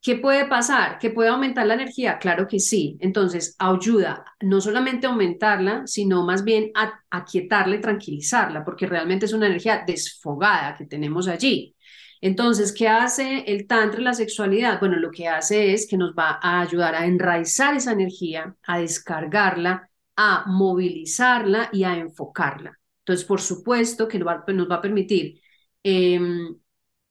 [0.00, 0.98] ¿Qué puede pasar?
[1.00, 2.18] ¿Que puede aumentar la energía?
[2.18, 2.96] Claro que sí.
[3.00, 9.26] Entonces, ayuda no solamente a aumentarla, sino más bien a aquietarla y tranquilizarla, porque realmente
[9.26, 11.75] es una energía desfogada que tenemos allí.
[12.20, 14.80] Entonces, ¿qué hace el tantra la sexualidad?
[14.80, 18.78] Bueno, lo que hace es que nos va a ayudar a enraizar esa energía, a
[18.78, 22.78] descargarla, a movilizarla y a enfocarla.
[23.00, 25.40] Entonces, por supuesto que nos va, a permitir
[25.84, 26.18] eh,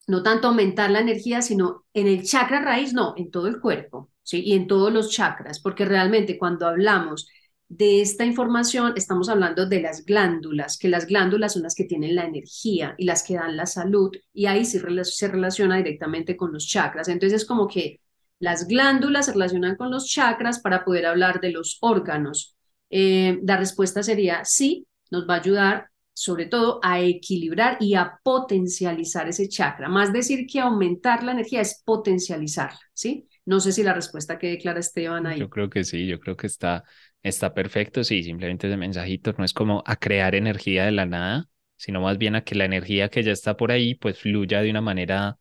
[0.08, 4.12] no tanto aumentar la energía, sino en el chakra raíz, no, en todo el cuerpo,
[4.24, 4.44] ¿sí?
[4.46, 7.28] Y en todos los chakras, porque realmente cuando hablamos
[7.68, 12.16] de esta información, estamos hablando de las glándulas, que las glándulas son las que tienen
[12.16, 16.54] la energía y las que dan la salud, y ahí sí se relaciona directamente con
[16.54, 17.08] los chakras.
[17.10, 18.00] Entonces es como que
[18.40, 22.56] Las glándulas se relacionan con los chakras para poder hablar de los órganos.
[22.90, 28.20] Eh, la respuesta sería sí, nos va a ayudar sobre todo a equilibrar y a
[28.24, 29.90] potencializar ese chakra.
[29.90, 33.28] Más decir que aumentar la energía es potencializarla, ¿sí?
[33.46, 35.40] No sé si la respuesta que declara Esteban ahí.
[35.40, 36.84] Yo creo que sí, yo creo que está,
[37.30, 41.50] está perfecto, sí, simplemente ese mensajito no es como a crear energía de la nada,
[41.78, 44.70] sino más bien a que la energía que ya está por ahí pues fluya de
[44.72, 45.38] una manera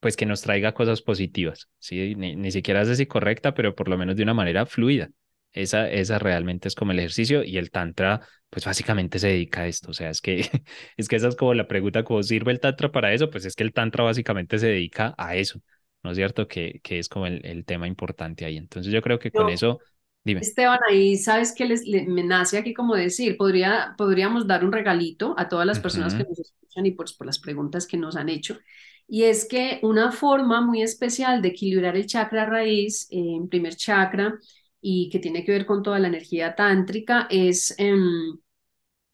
[0.00, 2.14] pues que nos traiga cosas positivas, ¿sí?
[2.16, 5.10] Ni, ni siquiera es así correcta, pero por lo menos de una manera fluida.
[5.52, 8.20] Esa, esa realmente es como el ejercicio y el tantra,
[8.50, 9.90] pues básicamente se dedica a esto.
[9.90, 10.40] O sea, es que,
[10.96, 13.30] es que esa es como la pregunta, ¿cómo sirve el tantra para eso?
[13.30, 15.60] Pues es que el tantra básicamente se dedica a eso,
[16.02, 16.46] ¿no es cierto?
[16.48, 18.56] Que, que es como el, el tema importante ahí.
[18.56, 19.80] Entonces yo creo que con eso,
[20.24, 20.40] dime.
[20.40, 24.72] Esteban, ahí sabes que les, le- me nace aquí como decir, podría, podríamos dar un
[24.72, 28.16] regalito a todas las personas que nos escuchan y pues por las preguntas que nos
[28.16, 28.58] han hecho.
[29.06, 33.76] Y es que una forma muy especial de equilibrar el chakra raíz, eh, en primer
[33.76, 34.38] chakra,
[34.80, 38.38] y que tiene que ver con toda la energía tántrica, es em,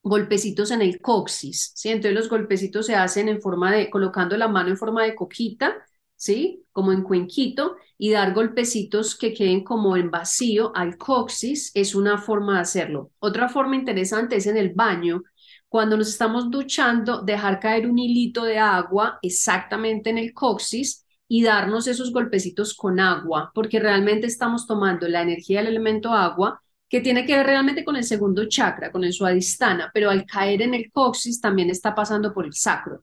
[0.03, 1.89] golpecitos en el coxis, ¿sí?
[1.91, 5.77] Entonces los golpecitos se hacen en forma de, colocando la mano en forma de coquita,
[6.17, 6.65] ¿sí?
[6.73, 12.19] Como en cuenquito, y dar golpecitos que queden como en vacío al coxis es una
[12.19, 13.11] forma de hacerlo.
[13.19, 15.23] Otra forma interesante es en el baño.
[15.69, 21.43] Cuando nos estamos duchando, dejar caer un hilito de agua exactamente en el coxis y
[21.43, 27.01] darnos esos golpecitos con agua, porque realmente estamos tomando la energía del elemento agua que
[27.01, 30.75] tiene que ver realmente con el segundo chakra, con el suadistana, pero al caer en
[30.75, 33.03] el coxis también está pasando por el sacro.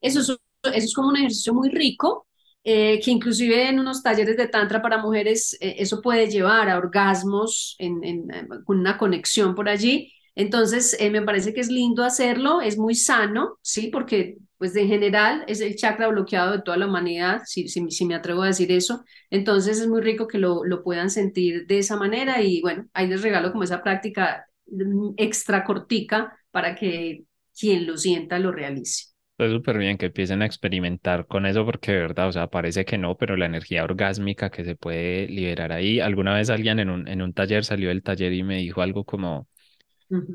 [0.00, 2.28] Eso es, eso es como un ejercicio muy rico,
[2.64, 6.78] eh, que inclusive en unos talleres de tantra para mujeres, eh, eso puede llevar a
[6.78, 10.12] orgasmos en, eh, con una conexión por allí.
[10.36, 13.88] Entonces, me parece que es lindo hacerlo, es muy sano, ¿sí?
[13.88, 18.04] Porque, pues, en general es el chakra bloqueado de toda la humanidad, si, si, si
[18.04, 19.04] me atrevo a decir eso.
[19.30, 23.06] Entonces es muy rico que lo, lo puedan sentir de esa manera y bueno, ahí
[23.08, 27.24] les regalo como esa práctica mm, extra cortica para que
[27.58, 29.13] quien lo sienta lo realice.
[29.36, 32.84] Está súper bien que empiecen a experimentar con eso porque de verdad, o sea, parece
[32.84, 35.98] que no, pero la energía orgásmica que se puede liberar ahí.
[35.98, 39.04] Alguna vez alguien en un, en un taller salió del taller y me dijo algo
[39.04, 39.48] como,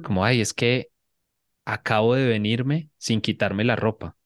[0.02, 0.90] como, ay, es que
[1.66, 4.18] acabo de venirme sin quitarme la ropa.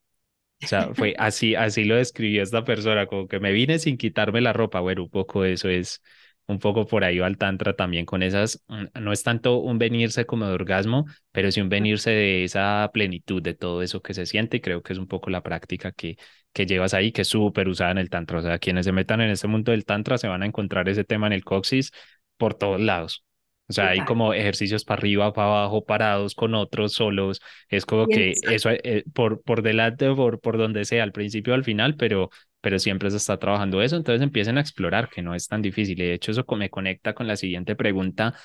[0.64, 4.42] O sea, fue así, así lo describió esta persona, como que me vine sin quitarme
[4.42, 4.82] la ropa.
[4.82, 6.02] Bueno, un poco eso es,
[6.48, 8.64] un poco por ahí va el tantra también con esas,
[9.00, 13.42] no es tanto un venirse como de orgasmo, pero sí un venirse de esa plenitud
[13.42, 16.18] de todo eso que se siente y creo que es un poco la práctica que,
[16.52, 18.40] que llevas ahí, que es súper usada en el tantra.
[18.40, 21.04] O sea, quienes se metan en ese mundo del tantra se van a encontrar ese
[21.04, 21.92] tema en el coxis
[22.38, 23.24] por todos lados.
[23.70, 27.42] O sea, hay como ejercicios para arriba, para abajo, parados con otros, solos.
[27.70, 31.54] Es como Y que eso eh, por, por delante, por, por donde sea, al principio
[31.54, 32.30] o al final, pero,
[32.62, 33.96] pero siempre se está trabajando eso.
[33.96, 36.00] Entonces empiecen a explorar, que no es tan difícil.
[36.02, 38.36] Y de hecho, eso me conecta con la siguiente pregunta,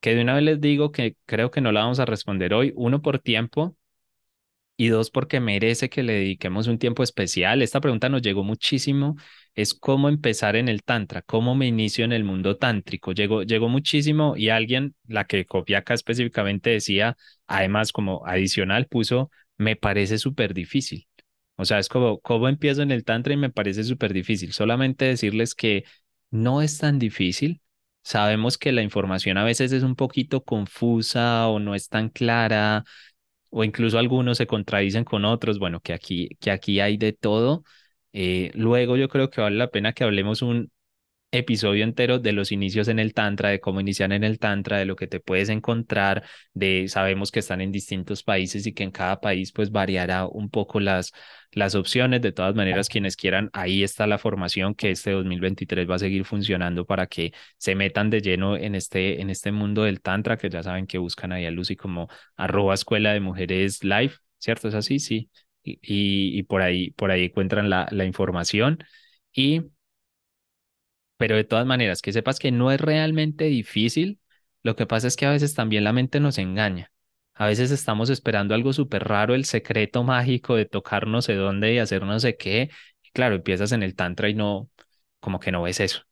[0.00, 2.72] que de una vez les digo que creo que no la vamos a responder hoy.
[2.76, 3.76] Uno, por tiempo,
[4.76, 7.62] y dos, porque merece que le dediquemos un tiempo especial.
[7.62, 9.16] Esta pregunta nos llegó muchísimo.
[9.54, 13.12] Es cómo empezar en el tantra, cómo me inicio en el mundo tántrico.
[13.12, 17.16] Llegó, llegó muchísimo y alguien, la que copié acá específicamente, decía,
[17.46, 21.06] además como adicional, puso, me parece súper difícil.
[21.56, 24.52] O sea, es como, ¿cómo empiezo en el tantra y me parece súper difícil?
[24.52, 25.84] Solamente decirles que
[26.30, 27.60] no es tan difícil.
[28.02, 32.84] Sabemos que la información a veces es un poquito confusa o no es tan clara
[33.54, 37.64] o incluso algunos se contradicen con otros, bueno, que aquí, que aquí hay de todo.
[38.12, 40.70] Eh, luego yo creo que vale la pena que hablemos un
[41.38, 44.84] episodio entero de los inicios en el Tantra, de cómo iniciar en el Tantra, de
[44.84, 48.90] lo que te puedes encontrar, de sabemos que están en distintos países y que en
[48.90, 51.12] cada país pues variará un poco las,
[51.52, 52.22] las opciones.
[52.22, 56.24] De todas maneras, quienes quieran, ahí está la formación que este 2023 va a seguir
[56.24, 60.48] funcionando para que se metan de lleno en este, en este mundo del Tantra, que
[60.50, 64.68] ya saben que buscan ahí a Lucy como arroba escuela de mujeres live, ¿cierto?
[64.68, 64.98] ¿Es así?
[64.98, 65.30] Sí.
[65.62, 68.78] Y, y, y por ahí, por ahí encuentran la, la información.
[69.32, 69.62] Y
[71.16, 74.20] pero de todas maneras, que sepas que no es realmente difícil.
[74.62, 76.90] Lo que pasa es que a veces también la mente nos engaña.
[77.34, 81.74] A veces estamos esperando algo súper raro, el secreto mágico de tocar no sé dónde
[81.74, 82.70] y hacer no sé qué.
[83.02, 84.70] Y claro, empiezas en el tantra y no,
[85.20, 86.02] como que no ves eso.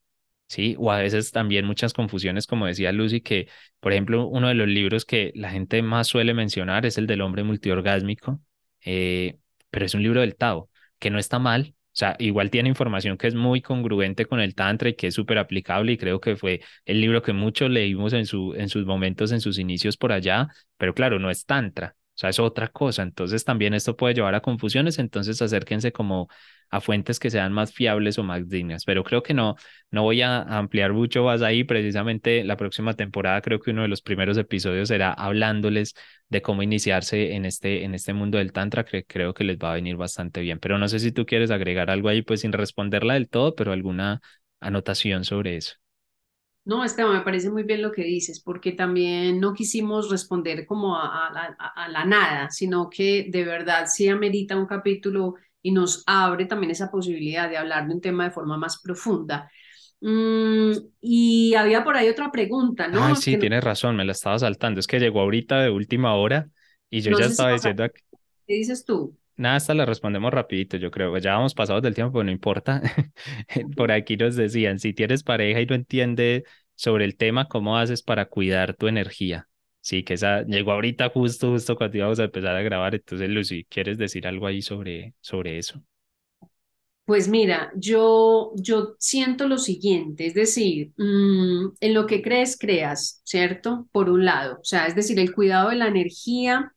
[0.47, 3.47] Sí, o a veces también muchas confusiones, como decía Lucy, que,
[3.79, 7.21] por ejemplo, uno de los libros que la gente más suele mencionar es el del
[7.21, 8.39] hombre multiorgásmico,
[8.85, 9.39] eh,
[9.71, 13.17] pero es un libro del Tao, que no está mal, o sea, igual tiene información
[13.17, 16.35] que es muy congruente con el Tantra y que es súper aplicable y creo que
[16.35, 20.11] fue el libro que muchos leímos en, su, en sus momentos, en sus inicios por
[20.11, 21.95] allá, pero claro, no es Tantra.
[22.15, 23.03] O sea, es otra cosa.
[23.03, 24.99] Entonces también esto puede llevar a confusiones.
[24.99, 26.27] Entonces acérquense como
[26.69, 28.85] a fuentes que sean más fiables o más dignas.
[28.85, 29.55] Pero creo que no,
[29.91, 31.63] no voy a ampliar mucho más ahí.
[31.63, 35.93] Precisamente la próxima temporada creo que uno de los primeros episodios será hablándoles
[36.29, 38.85] de cómo iniciarse en este, en este mundo del tantra.
[38.85, 40.59] Que creo que les va a venir bastante bien.
[40.59, 43.71] Pero no sé si tú quieres agregar algo ahí, pues sin responderla del todo, pero
[43.71, 44.21] alguna
[44.59, 45.82] anotación sobre eso.
[46.65, 50.95] No, Esteban, me parece muy bien lo que dices, porque también no quisimos responder como
[50.95, 56.45] a, a, la nada, sino que de verdad sí amerita un capítulo y nos abre
[56.45, 59.49] también esa posibilidad de hablar de un tema de forma más profunda.
[59.99, 63.03] Mm, y había por ahí otra pregunta, ¿no?
[63.03, 64.79] Ah, sí, tienes razón, me la estaba saltando.
[64.79, 66.49] Es que llegó ahorita de última hora
[66.89, 67.87] y yo ya estaba diciendo...
[68.47, 69.17] ¿Qué dices tú?
[69.35, 71.17] Nada, hasta la respondemos rapidito, yo creo.
[71.17, 72.81] Ya vamos pasados del tiempo, pero no importa.
[73.75, 76.43] Por aquí nos decían, si tienes pareja y no entiende
[76.75, 79.49] sobre el tema, ¿cómo haces para cuidar tu energía?
[79.81, 82.95] Sí, que esa llegó ahorita justo, justo cuando íbamos a empezar a grabar.
[82.95, 85.83] Entonces, Lucy, ¿quieres decir algo ahí sobre, sobre eso?
[87.05, 93.21] Pues mira, yo, yo siento lo siguiente, es decir, mm, en lo que crees, creas,
[93.25, 93.87] ¿cierto?
[93.91, 96.73] Por un lado, o sea, es decir, el cuidado de la energía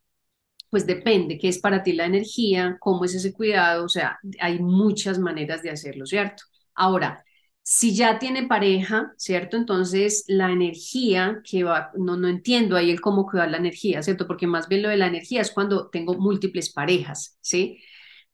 [0.77, 4.59] pues depende qué es para ti la energía, cómo es ese cuidado, o sea, hay
[4.59, 6.43] muchas maneras de hacerlo, ¿cierto?
[6.75, 7.25] Ahora,
[7.63, 9.57] si ya tiene pareja, ¿cierto?
[9.57, 14.27] Entonces la energía que va, no, no entiendo ahí el cómo cuidar la energía, ¿cierto?
[14.27, 17.79] Porque más bien lo de la energía es cuando tengo múltiples parejas, ¿sí?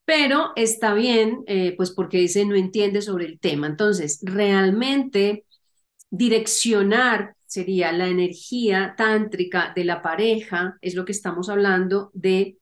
[0.03, 3.67] Pero está bien, eh, pues porque dice no entiende sobre el tema.
[3.67, 5.45] Entonces, realmente
[6.09, 12.57] direccionar sería la energía tántrica de la pareja, es lo que estamos hablando de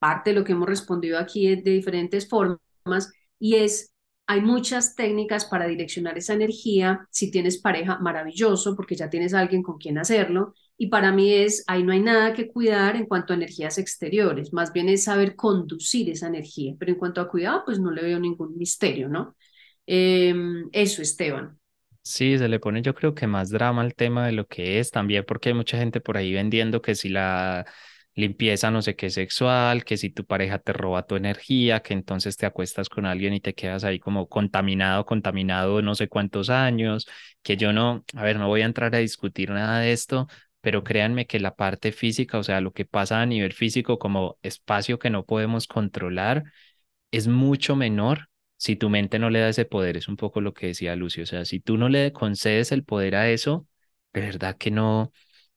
[0.00, 3.92] parte de lo que hemos respondido aquí de diferentes formas, y es,
[4.26, 7.06] hay muchas técnicas para direccionar esa energía.
[7.10, 10.54] Si tienes pareja, maravilloso, porque ya tienes alguien con quien hacerlo.
[10.76, 14.52] Y para mí es, ahí no hay nada que cuidar en cuanto a energías exteriores,
[14.52, 16.74] más bien es saber conducir esa energía.
[16.78, 19.36] Pero en cuanto a cuidado, pues no le veo ningún misterio, ¿no?
[19.86, 21.61] Em, eso, Esteban.
[22.04, 24.90] Sí, se le pone yo creo que más drama al tema de lo que es
[24.90, 27.64] también porque hay mucha gente por ahí vendiendo que si la
[28.14, 32.36] limpieza no sé qué sexual, que si tu pareja te roba tu energía, que entonces
[32.36, 37.06] te acuestas con alguien y te quedas ahí como contaminado, contaminado no sé cuántos años,
[37.42, 40.26] que yo no, a ver, no voy a entrar a discutir nada de esto,
[40.60, 44.38] pero créanme que la parte física, o sea, lo que pasa a nivel físico como
[44.42, 46.42] espacio que no podemos controlar,
[47.10, 48.28] es mucho menor
[48.62, 51.24] si tu mente no le da ese poder, es un poco lo que decía Lucio,
[51.24, 53.66] o sea, si tú no le concedes el poder a eso,
[54.12, 55.12] de verdad que no,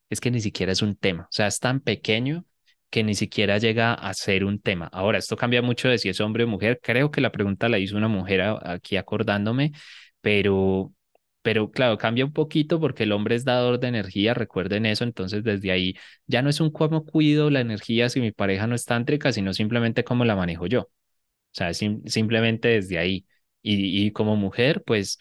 [0.10, 2.46] es que ni siquiera es un tema, o sea, es tan pequeño
[2.90, 4.88] que ni siquiera llega a ser un tema.
[4.92, 7.80] Ahora, esto cambia mucho de si es hombre o mujer, creo que la pregunta la
[7.80, 9.72] hizo una mujer aquí acordándome,
[10.22, 10.92] pero,
[11.44, 15.44] pero claro, cambia un poquito porque el hombre es dador de energía, recuerden eso, entonces
[15.44, 15.96] desde ahí
[16.28, 19.54] ya no es un cómo cuido la energía si mi pareja no es tántrica, sino
[19.54, 20.90] simplemente cómo la manejo yo.
[21.56, 23.26] O sea, simplemente desde ahí.
[23.62, 25.18] Y, y, como mujer, pues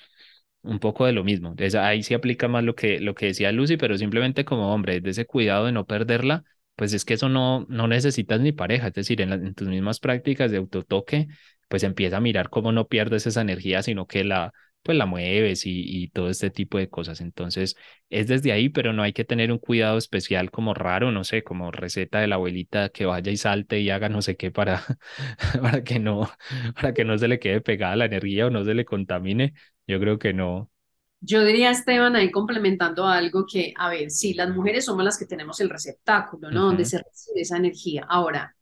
[0.63, 1.55] un poco de lo mismo.
[1.81, 5.11] ahí sí aplica más lo que, lo que decía Lucy, pero simplemente como hombre, de
[5.11, 6.45] ese cuidado de no perderla,
[6.77, 8.89] pues es que eso no, no necesitas ni pareja.
[8.89, 11.29] Es decir, en, en tus mismas prácticas de autotoque,
[11.69, 14.53] pues empieza a mirar cómo no pierdes esa energía, sino que la,
[14.85, 17.21] pues la mueves y, y, todo este tipo de cosas.
[17.21, 17.77] Entonces,
[18.11, 21.43] es desde ahí, pero no hay que tener un cuidado especial como raro, no sé,
[21.43, 24.83] como receta de la abuelita que vaya y salte y haga no sé qué para,
[25.63, 26.31] para que no,
[26.75, 29.55] para que no se le quede pegada la energía o no se le contamine.
[29.87, 30.71] Yo creo que no.
[31.21, 35.25] Yo diría, Esteban, ahí complementando algo que, a ver, sí, las mujeres somos las que
[35.25, 36.67] tenemos el receptáculo, ¿no?
[36.67, 38.05] Donde se recibe esa energía.
[38.07, 38.55] Ahora,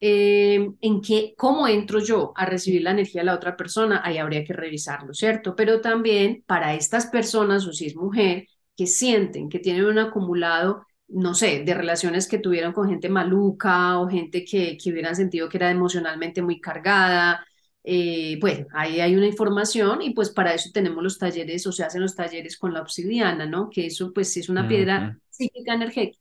[0.00, 4.18] eh, en qué, cómo entro yo a recibir la energía de la otra persona, ahí
[4.18, 5.54] habría que revisarlo, ¿cierto?
[5.54, 8.46] Pero también para estas personas, o si es mujer,
[8.76, 13.98] que sienten que tienen un acumulado, no sé, de relaciones que tuvieron con gente maluca
[14.00, 17.44] o gente que, que hubieran sentido que era emocionalmente muy cargada.
[17.84, 21.84] Eh, bueno, ahí hay una información y pues para eso tenemos los talleres o se
[21.84, 23.68] hacen los talleres con la obsidiana, ¿no?
[23.68, 25.74] Que eso pues es una piedra psíquica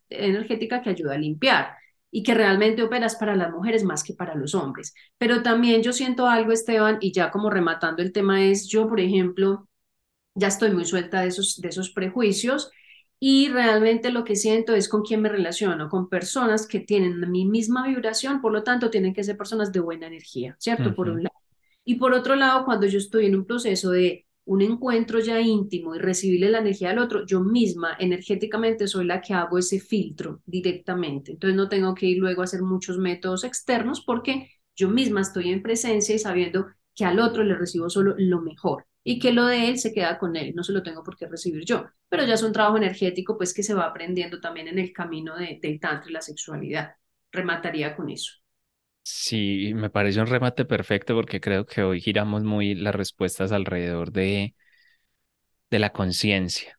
[0.09, 1.75] energética que ayuda a limpiar
[2.11, 4.93] y que realmente operas para las mujeres más que para los hombres.
[5.17, 8.99] Pero también yo siento algo, Esteban, y ya como rematando el tema es, yo, por
[8.99, 9.67] ejemplo,
[10.35, 12.71] ya estoy muy suelta de esos, de esos prejuicios
[13.19, 17.45] y realmente lo que siento es con quién me relaciono, con personas que tienen mi
[17.45, 20.95] misma vibración, por lo tanto tienen que ser personas de buena energía, ¿cierto?
[20.95, 21.35] Por un lado.
[21.83, 25.93] Y por otro lado, cuando yo estoy en un proceso de un encuentro ya íntimo
[25.95, 30.41] y recibirle la energía al otro, yo misma energéticamente soy la que hago ese filtro
[30.47, 31.33] directamente.
[31.33, 35.49] Entonces no tengo que ir luego a hacer muchos métodos externos porque yo misma estoy
[35.51, 39.45] en presencia y sabiendo que al otro le recibo solo lo mejor y que lo
[39.45, 41.85] de él se queda con él, no se lo tengo por qué recibir yo.
[42.09, 45.37] Pero ya es un trabajo energético pues que se va aprendiendo también en el camino
[45.37, 46.95] de, del tantra y la sexualidad.
[47.31, 48.31] remataría con eso.
[49.11, 54.11] Sí, me parece un remate perfecto porque creo que hoy giramos muy las respuestas alrededor
[54.11, 54.53] de,
[55.69, 56.77] de la conciencia.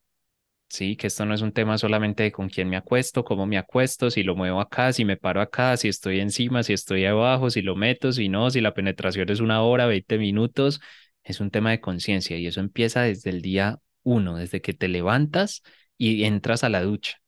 [0.69, 3.59] Sí, que esto no es un tema solamente de con quién me acuesto, cómo me
[3.59, 7.51] acuesto, si lo muevo acá, si me paro acá, si estoy encima, si estoy abajo,
[7.51, 10.81] si lo meto, si no, si la penetración es una hora, 20 minutos.
[11.25, 14.89] Es un tema de conciencia y eso empieza desde el día uno, desde que te
[14.89, 15.63] levantas
[15.99, 17.19] y entras a la ducha.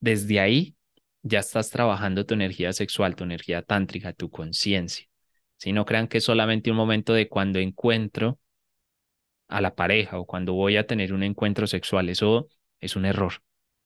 [0.00, 0.76] Desde ahí
[1.24, 5.06] ya estás trabajando tu energía sexual, tu energía tántrica, tu conciencia.
[5.56, 8.38] Si no crean que es solamente un momento de cuando encuentro
[9.48, 12.48] a la pareja o cuando voy a tener un encuentro sexual, eso
[12.80, 13.32] es un error.
[13.34, 13.40] O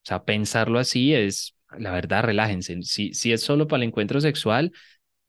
[0.08, 2.82] sea, pensarlo así es, la verdad, relájense.
[2.82, 4.72] Si, si es solo para el encuentro sexual,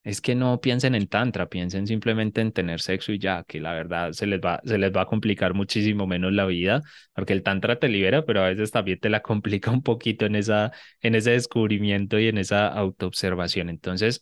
[0.04, 3.74] es que no piensen en tantra, piensen simplemente en tener sexo y ya, que la
[3.74, 6.82] verdad se les va, se les va a complicar muchísimo menos la vida,
[7.14, 10.36] porque el tantra te libera, pero a veces también te la complica un poquito en
[10.36, 10.72] esa,
[11.02, 13.70] en ese descubrimiento y en esa autoobservación.
[13.70, 14.22] Entonces,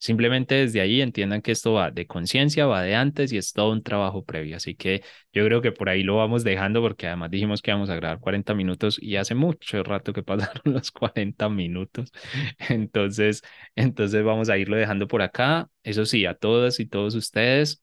[0.00, 3.70] Simplemente desde ahí entiendan que esto va de conciencia, va de antes y es todo
[3.70, 4.56] un trabajo previo.
[4.56, 7.90] Así que yo creo que por ahí lo vamos dejando porque además dijimos que íbamos
[7.90, 12.12] a grabar 40 minutos y hace mucho rato que pasaron los 40 minutos.
[12.70, 13.42] Entonces,
[13.76, 15.68] entonces vamos a irlo dejando por acá.
[15.82, 17.82] Eso sí, a todas y todos ustedes,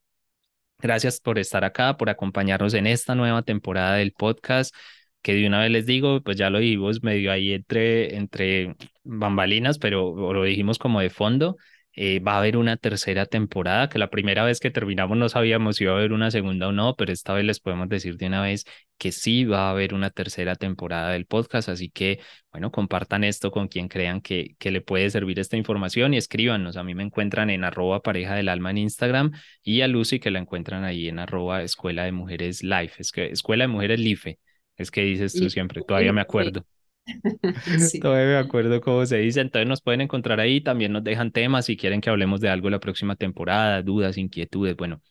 [0.79, 4.75] gracias por estar acá, por acompañarnos en esta nueva temporada del podcast
[5.21, 9.77] que de una vez les digo, pues ya lo vimos medio ahí entre, entre bambalinas,
[9.79, 11.57] pero lo dijimos como de fondo
[11.99, 15.77] eh, va a haber una tercera temporada, que la primera vez que terminamos no sabíamos
[15.77, 18.27] si iba a haber una segunda o no, pero esta vez les podemos decir de
[18.27, 18.65] una vez
[18.99, 22.19] que sí va a haber una tercera temporada del podcast, así que
[22.51, 26.77] bueno, compartan esto con quien crean que, que le puede servir esta información y escríbanos.
[26.77, 29.31] A mí me encuentran en arroba pareja del alma en Instagram
[29.63, 33.25] y a Lucy que la encuentran ahí en arroba escuela de mujeres life, es que
[33.31, 34.37] escuela de mujeres life,
[34.77, 36.63] es que dices tú siempre, todavía me acuerdo.
[38.01, 39.41] Todavía me acuerdo cómo se dice.
[39.41, 40.61] Entonces nos pueden encontrar ahí.
[40.61, 44.75] También nos dejan temas si quieren que hablemos de algo la próxima temporada, dudas, inquietudes.
[44.75, 45.01] Bueno,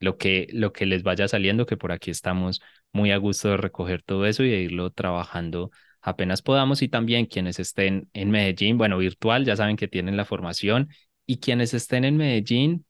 [0.00, 2.60] lo que, lo que les vaya saliendo, que por aquí estamos
[2.92, 5.70] muy a gusto de recoger todo eso y de irlo trabajando
[6.00, 6.82] apenas podamos.
[6.82, 10.88] Y también quienes estén en Medellín, bueno, virtual, ya saben que tienen la formación.
[11.26, 12.84] Y quienes estén en Medellín,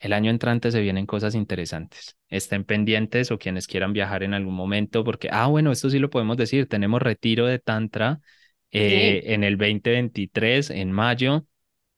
[0.00, 2.16] el año entrante se vienen cosas interesantes.
[2.28, 6.08] Estén pendientes o quienes quieran viajar en algún momento, porque, ah, bueno, esto sí lo
[6.08, 8.18] podemos decir, tenemos retiro de Tantra
[8.70, 11.46] eh, en el 2023, en mayo.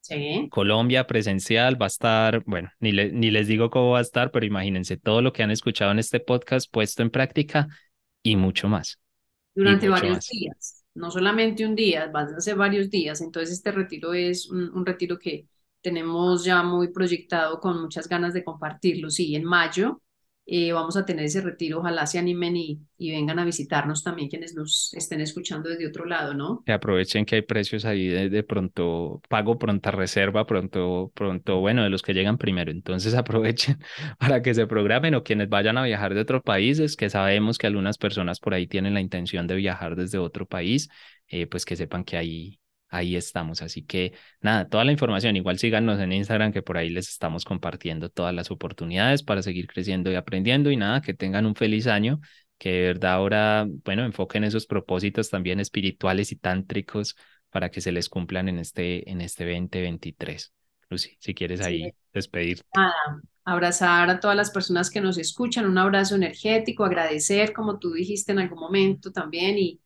[0.00, 0.48] Sí.
[0.50, 4.44] Colombia presencial va a estar, bueno, ni, ni les digo cómo va a estar, pero
[4.44, 7.68] imagínense todo lo que han escuchado en este podcast puesto en práctica
[8.20, 8.98] y mucho más.
[9.55, 13.20] Durante varios días, no solamente un día, van a ser varios días.
[13.20, 15.46] Entonces este retiro es un retiro que
[15.83, 19.11] tenemos ya muy proyectado con muchas ganas de compartirlo.
[19.11, 20.01] Sí, en mayo
[20.45, 24.28] eh, vamos a tener ese retiro, ojalá se animen y, y, vengan a visitarnos también
[24.28, 26.64] quienes nos estén escuchando desde otro lado, ¿no?
[26.66, 31.85] Que aprovechen que hay precios ahí de, de, pronto, pago pronta reserva, pronto, pronto, bueno,
[31.85, 32.72] de los que llegan primero.
[32.72, 33.78] Entonces aprovechen
[34.18, 37.68] para que se programen o quienes vayan a viajar de otros países, que sabemos que
[37.68, 40.89] algunas personas por ahí tienen la intención de viajar desde otro país,
[41.28, 42.59] eh, pues que sepan que hay,
[42.93, 43.62] ahí estamos.
[43.62, 47.45] Así que nada, toda la información, igual síganos en Instagram, que por ahí les estamos
[47.45, 50.70] compartiendo todas las oportunidades para seguir creciendo y aprendiendo.
[50.70, 52.20] Y nada, que tengan un feliz año,
[52.59, 57.16] que de verdad ahora, bueno, enfoquen esos propósitos también espirituales y tántricos
[57.51, 60.53] para que se les cumplan en este, en este 2023.
[60.90, 62.64] Lucy, si quieres ahí despedirte.
[62.74, 62.95] Nada,
[63.45, 68.32] abrazar a todas las personas que nos escuchan, un abrazo energético, agradecer, como tú dijiste
[68.32, 69.80] en algún momento también, y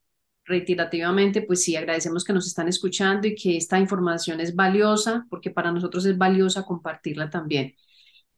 [0.47, 5.51] reiterativamente, pues sí, agradecemos que nos están escuchando y que esta información es valiosa, porque
[5.51, 7.75] para nosotros es valiosa compartirla también.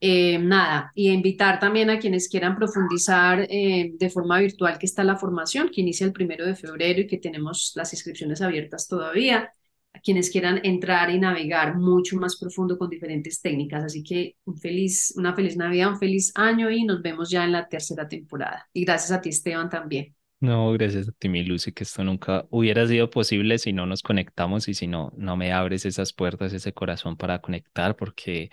[0.01, 5.03] Eh, nada, y invitar también a quienes quieran profundizar eh, de forma virtual que está
[5.03, 9.51] la formación, que inicia el primero de febrero y que tenemos las inscripciones abiertas todavía,
[9.93, 13.83] a quienes quieran entrar y navegar mucho más profundo con diferentes técnicas.
[13.83, 17.51] Así que un feliz, una feliz Navidad, un feliz año y nos vemos ya en
[17.51, 18.69] la tercera temporada.
[18.73, 20.18] Y gracias a ti, Esteban, también.
[20.41, 24.01] No, gracias a ti, mi Lucy, que esto nunca hubiera sido posible si no nos
[24.01, 28.49] conectamos y si no, no me abres esas puertas, ese corazón para conectar, porque,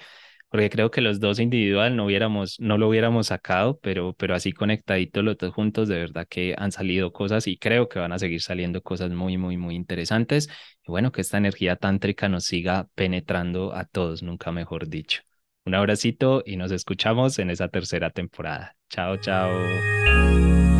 [0.49, 4.53] porque creo que los dos individual no hubiéramos, no lo hubiéramos sacado, pero, pero así
[4.53, 8.18] conectaditos los dos juntos, de verdad que han salido cosas y creo que van a
[8.18, 10.49] seguir saliendo cosas muy, muy, muy interesantes.
[10.84, 15.22] Y bueno, que esta energía tántrica nos siga penetrando a todos, nunca mejor dicho.
[15.64, 18.76] Un abracito y nos escuchamos en esa tercera temporada.
[18.89, 20.76] Chao, chao.